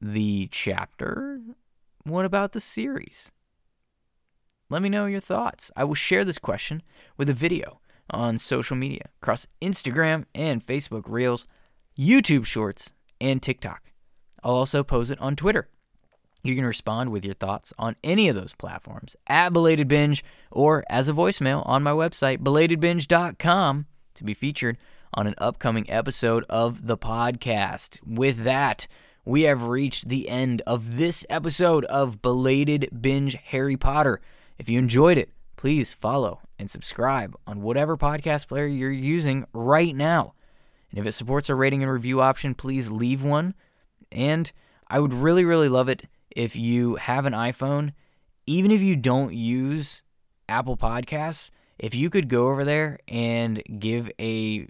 the 0.02 0.48
chapter? 0.52 1.40
What 2.04 2.26
about 2.26 2.52
the 2.52 2.60
series? 2.60 3.32
Let 4.70 4.82
me 4.82 4.90
know 4.90 5.06
your 5.06 5.20
thoughts. 5.20 5.72
I 5.76 5.84
will 5.84 5.94
share 5.94 6.26
this 6.26 6.40
question 6.40 6.82
with 7.18 7.30
a 7.30 7.34
video 7.34 7.80
on 8.10 8.38
social 8.38 8.76
media 8.76 9.10
across 9.22 9.48
Instagram 9.62 10.26
and 10.34 10.66
Facebook 10.66 11.04
Reels, 11.08 11.48
YouTube 11.98 12.46
Shorts, 12.46 12.92
and 13.22 13.42
TikTok. 13.42 13.92
I'll 14.44 14.56
also 14.56 14.84
post 14.84 15.12
it 15.12 15.20
on 15.22 15.36
Twitter. 15.36 15.70
You 16.44 16.56
can 16.56 16.66
respond 16.66 17.12
with 17.12 17.24
your 17.24 17.36
thoughts 17.36 17.74
on 17.80 17.96
any 18.04 18.28
of 18.28 18.36
those 18.36 18.54
platforms 18.54 19.16
at 19.28 19.54
Belated 19.54 19.88
Binge 19.88 20.24
or 20.52 20.84
as 20.90 21.08
a 21.08 21.14
voicemail 21.14 21.66
on 21.66 21.84
my 21.84 21.92
website, 21.92 22.40
belatedbinge.com, 22.40 23.86
to 24.15 24.23
be 24.23 24.34
featured 24.34 24.78
on 25.13 25.28
an 25.28 25.36
upcoming 25.38 25.89
episode 25.89 26.45
of 26.49 26.88
the 26.88 26.97
podcast. 26.97 27.99
With 28.06 28.43
that, 28.43 28.88
we 29.26 29.43
have 29.43 29.63
reached 29.63 30.10
the 30.10 30.28
end 30.28 30.62
of 30.67 30.97
this 30.97 31.26
episode 31.30 31.86
of 31.86 32.21
Belated 32.21 32.89
Binge 33.02 33.36
Harry 33.45 33.78
Potter. 33.78 34.21
If 34.58 34.69
you 34.69 34.80
enjoyed 34.80 35.17
it, 35.17 35.30
please 35.56 35.93
follow 35.93 36.41
and 36.60 36.69
subscribe 36.69 37.36
on 37.47 37.62
whatever 37.62 37.97
podcast 37.97 38.47
player 38.47 38.67
you're 38.67 38.91
using 38.91 39.45
right 39.54 39.95
now. 39.95 40.34
And 40.89 40.99
if 40.99 41.06
it 41.06 41.13
supports 41.13 41.49
a 41.49 41.56
rating 41.56 41.82
and 41.82 41.91
review 41.91 42.21
option, 42.21 42.54
please 42.54 42.91
leave 42.91 43.23
one. 43.23 43.56
And 44.12 44.52
I 44.88 44.99
would 44.99 45.13
really, 45.13 45.45
really 45.45 45.69
love 45.69 45.89
it 45.89 46.04
if 46.30 46.56
you 46.56 46.95
have 46.95 47.26
an 47.26 47.34
iPhone, 47.34 47.93
even 48.45 48.71
if 48.71 48.82
you 48.82 48.95
don't 48.95 49.34
use 49.34 50.04
Apple 50.49 50.78
Podcasts, 50.78 51.49
if 51.80 51.96
you 51.96 52.10
could 52.10 52.30
go 52.30 52.50
over 52.50 52.64
there 52.64 53.00
and 53.08 53.62
give 53.80 54.12
a 54.20 54.68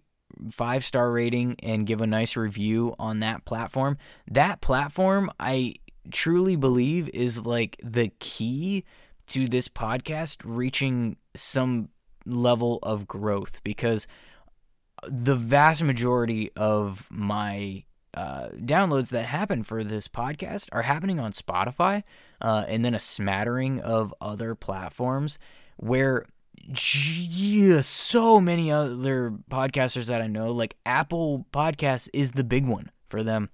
five 0.51 0.83
star 0.83 1.11
rating 1.11 1.55
and 1.61 1.85
give 1.85 2.01
a 2.01 2.07
nice 2.07 2.35
review 2.35 2.95
on 2.99 3.19
that 3.19 3.45
platform. 3.45 3.97
That 4.29 4.61
platform, 4.61 5.29
I 5.39 5.75
truly 6.11 6.55
believe, 6.55 7.09
is 7.13 7.45
like 7.45 7.77
the 7.83 8.11
key 8.19 8.83
to 9.27 9.47
this 9.47 9.67
podcast 9.67 10.41
reaching 10.43 11.17
some 11.35 11.89
level 12.25 12.79
of 12.83 13.07
growth 13.07 13.61
because 13.63 14.07
the 15.07 15.35
vast 15.35 15.83
majority 15.83 16.51
of 16.55 17.07
my 17.09 17.83
uh, 18.13 18.49
downloads 18.49 19.09
that 19.09 19.25
happen 19.25 19.63
for 19.63 19.83
this 19.83 20.07
podcast 20.07 20.69
are 20.71 20.83
happening 20.83 21.19
on 21.19 21.31
Spotify 21.31 22.03
uh, 22.41 22.63
and 22.67 22.85
then 22.85 22.93
a 22.93 22.99
smattering 22.99 23.79
of 23.79 24.13
other 24.21 24.55
platforms 24.55 25.39
where 25.77 26.25
yeah, 26.63 27.81
so 27.81 28.39
many 28.39 28.71
other 28.71 29.33
podcasters 29.49 30.05
that 30.07 30.21
I 30.21 30.27
know, 30.27 30.51
like 30.51 30.75
Apple 30.85 31.45
Podcasts 31.51 32.09
is 32.13 32.31
the 32.31 32.43
big 32.43 32.65
one 32.65 32.91
for 33.09 33.23
them. 33.23 33.49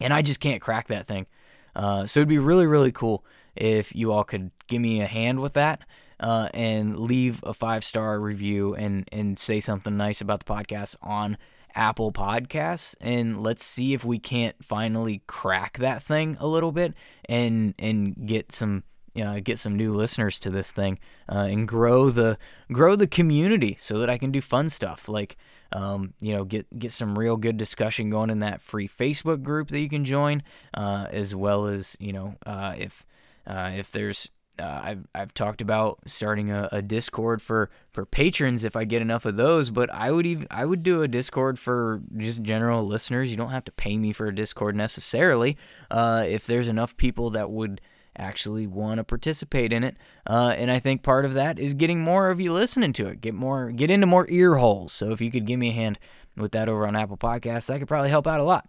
And 0.00 0.12
I 0.12 0.22
just 0.22 0.40
can't 0.40 0.60
crack 0.60 0.88
that 0.88 1.06
thing. 1.06 1.26
Uh, 1.74 2.06
so 2.06 2.20
it'd 2.20 2.28
be 2.28 2.38
really, 2.38 2.66
really 2.66 2.92
cool 2.92 3.24
if 3.56 3.94
you 3.94 4.12
all 4.12 4.24
could 4.24 4.50
give 4.66 4.80
me 4.80 5.00
a 5.00 5.06
hand 5.06 5.40
with 5.40 5.54
that 5.54 5.80
uh, 6.20 6.48
and 6.52 6.98
leave 6.98 7.40
a 7.44 7.54
five 7.54 7.84
star 7.84 8.20
review 8.20 8.74
and, 8.74 9.08
and 9.12 9.38
say 9.38 9.60
something 9.60 9.96
nice 9.96 10.20
about 10.20 10.44
the 10.44 10.52
podcast 10.52 10.96
on 11.02 11.38
Apple 11.74 12.12
Podcasts. 12.12 12.94
And 13.00 13.40
let's 13.40 13.64
see 13.64 13.94
if 13.94 14.04
we 14.04 14.18
can't 14.18 14.62
finally 14.62 15.22
crack 15.26 15.78
that 15.78 16.02
thing 16.02 16.36
a 16.40 16.46
little 16.46 16.72
bit 16.72 16.92
and, 17.26 17.74
and 17.78 18.26
get 18.26 18.52
some 18.52 18.84
uh, 19.20 19.40
get 19.40 19.58
some 19.58 19.76
new 19.76 19.92
listeners 19.92 20.38
to 20.38 20.50
this 20.50 20.72
thing 20.72 20.98
uh, 21.28 21.46
and 21.50 21.68
grow 21.68 22.08
the 22.10 22.38
grow 22.70 22.96
the 22.96 23.06
community 23.06 23.76
so 23.78 23.98
that 23.98 24.08
I 24.08 24.16
can 24.16 24.30
do 24.30 24.40
fun 24.40 24.70
stuff 24.70 25.08
like 25.08 25.36
um, 25.72 26.14
you 26.20 26.34
know 26.34 26.44
get 26.44 26.78
get 26.78 26.92
some 26.92 27.18
real 27.18 27.36
good 27.36 27.56
discussion 27.56 28.10
going 28.10 28.30
in 28.30 28.38
that 28.38 28.62
free 28.62 28.88
Facebook 28.88 29.42
group 29.42 29.68
that 29.68 29.80
you 29.80 29.88
can 29.88 30.04
join 30.04 30.42
uh, 30.74 31.06
as 31.10 31.34
well 31.34 31.66
as 31.66 31.96
you 32.00 32.12
know 32.12 32.36
uh, 32.46 32.74
if 32.78 33.04
uh, 33.46 33.72
if 33.74 33.90
there's 33.90 34.30
uh, 34.58 34.80
I've 34.84 35.06
I've 35.14 35.34
talked 35.34 35.60
about 35.60 36.00
starting 36.06 36.50
a, 36.50 36.68
a, 36.70 36.82
Discord 36.82 37.40
for, 37.40 37.70
for 37.90 38.04
patrons 38.04 38.64
if 38.64 38.76
I 38.76 38.84
get 38.84 39.00
enough 39.00 39.24
of 39.24 39.36
those, 39.36 39.70
but 39.70 39.90
I 39.90 40.10
would 40.10 40.26
even 40.26 40.46
I 40.50 40.66
would 40.66 40.82
do 40.82 41.02
a 41.02 41.08
Discord 41.08 41.58
for 41.58 42.02
just 42.18 42.42
general 42.42 42.86
listeners. 42.86 43.30
You 43.30 43.38
don't 43.38 43.50
have 43.50 43.64
to 43.64 43.72
pay 43.72 43.96
me 43.96 44.12
for 44.12 44.26
a 44.26 44.34
Discord 44.34 44.76
necessarily. 44.76 45.56
if 45.90 46.46
there's 46.46 46.68
enough 46.68 46.96
people 46.98 47.30
that 47.30 47.50
would 47.50 47.80
actually 48.16 48.66
want 48.66 48.98
to 48.98 49.04
participate 49.04 49.72
in 49.72 49.84
it. 49.84 49.96
Uh, 50.26 50.54
and 50.56 50.70
I 50.70 50.78
think 50.78 51.02
part 51.02 51.24
of 51.24 51.34
that 51.34 51.58
is 51.58 51.74
getting 51.74 52.00
more 52.00 52.30
of 52.30 52.40
you 52.40 52.52
listening 52.52 52.92
to 52.94 53.08
it. 53.08 53.20
Get 53.20 53.34
more, 53.34 53.70
get 53.70 53.90
into 53.90 54.06
more 54.06 54.26
ear 54.28 54.56
holes. 54.56 54.92
So 54.92 55.10
if 55.10 55.20
you 55.20 55.30
could 55.30 55.46
give 55.46 55.58
me 55.58 55.70
a 55.70 55.72
hand 55.72 55.98
with 56.36 56.52
that 56.52 56.68
over 56.68 56.86
on 56.86 56.96
Apple 56.96 57.16
Podcasts, 57.16 57.66
that 57.66 57.78
could 57.78 57.88
probably 57.88 58.10
help 58.10 58.26
out 58.26 58.40
a 58.40 58.44
lot. 58.44 58.68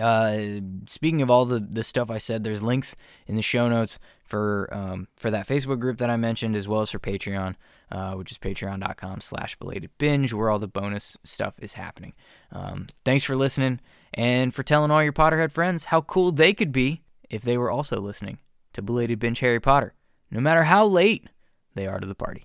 Uh, 0.00 0.60
speaking 0.86 1.20
of 1.20 1.30
all 1.30 1.44
the, 1.44 1.60
the 1.60 1.84
stuff 1.84 2.10
I 2.10 2.18
said, 2.18 2.44
there's 2.44 2.62
links 2.62 2.96
in 3.26 3.36
the 3.36 3.42
show 3.42 3.68
notes 3.68 3.98
for 4.24 4.68
um, 4.72 5.08
for 5.16 5.30
that 5.30 5.46
Facebook 5.46 5.80
group 5.80 5.98
that 5.98 6.08
I 6.08 6.16
mentioned, 6.16 6.56
as 6.56 6.66
well 6.66 6.80
as 6.80 6.90
for 6.90 6.98
Patreon, 6.98 7.56
uh, 7.90 8.14
which 8.14 8.32
is 8.32 8.38
patreon.com 8.38 9.20
slash 9.20 9.56
belated 9.56 9.90
binge, 9.98 10.32
where 10.32 10.48
all 10.48 10.58
the 10.58 10.66
bonus 10.66 11.18
stuff 11.24 11.56
is 11.58 11.74
happening. 11.74 12.14
Um, 12.50 12.86
thanks 13.04 13.24
for 13.24 13.36
listening 13.36 13.80
and 14.14 14.54
for 14.54 14.62
telling 14.62 14.90
all 14.90 15.02
your 15.02 15.12
Potterhead 15.12 15.52
friends 15.52 15.86
how 15.86 16.00
cool 16.00 16.32
they 16.32 16.54
could 16.54 16.72
be 16.72 17.02
if 17.32 17.42
they 17.42 17.56
were 17.56 17.70
also 17.70 17.98
listening 17.98 18.38
to 18.74 18.82
Belated 18.82 19.18
Binge 19.18 19.40
Harry 19.40 19.58
Potter, 19.58 19.94
no 20.30 20.38
matter 20.38 20.64
how 20.64 20.86
late 20.86 21.26
they 21.74 21.86
are 21.86 21.98
to 21.98 22.06
the 22.06 22.14
party. 22.14 22.44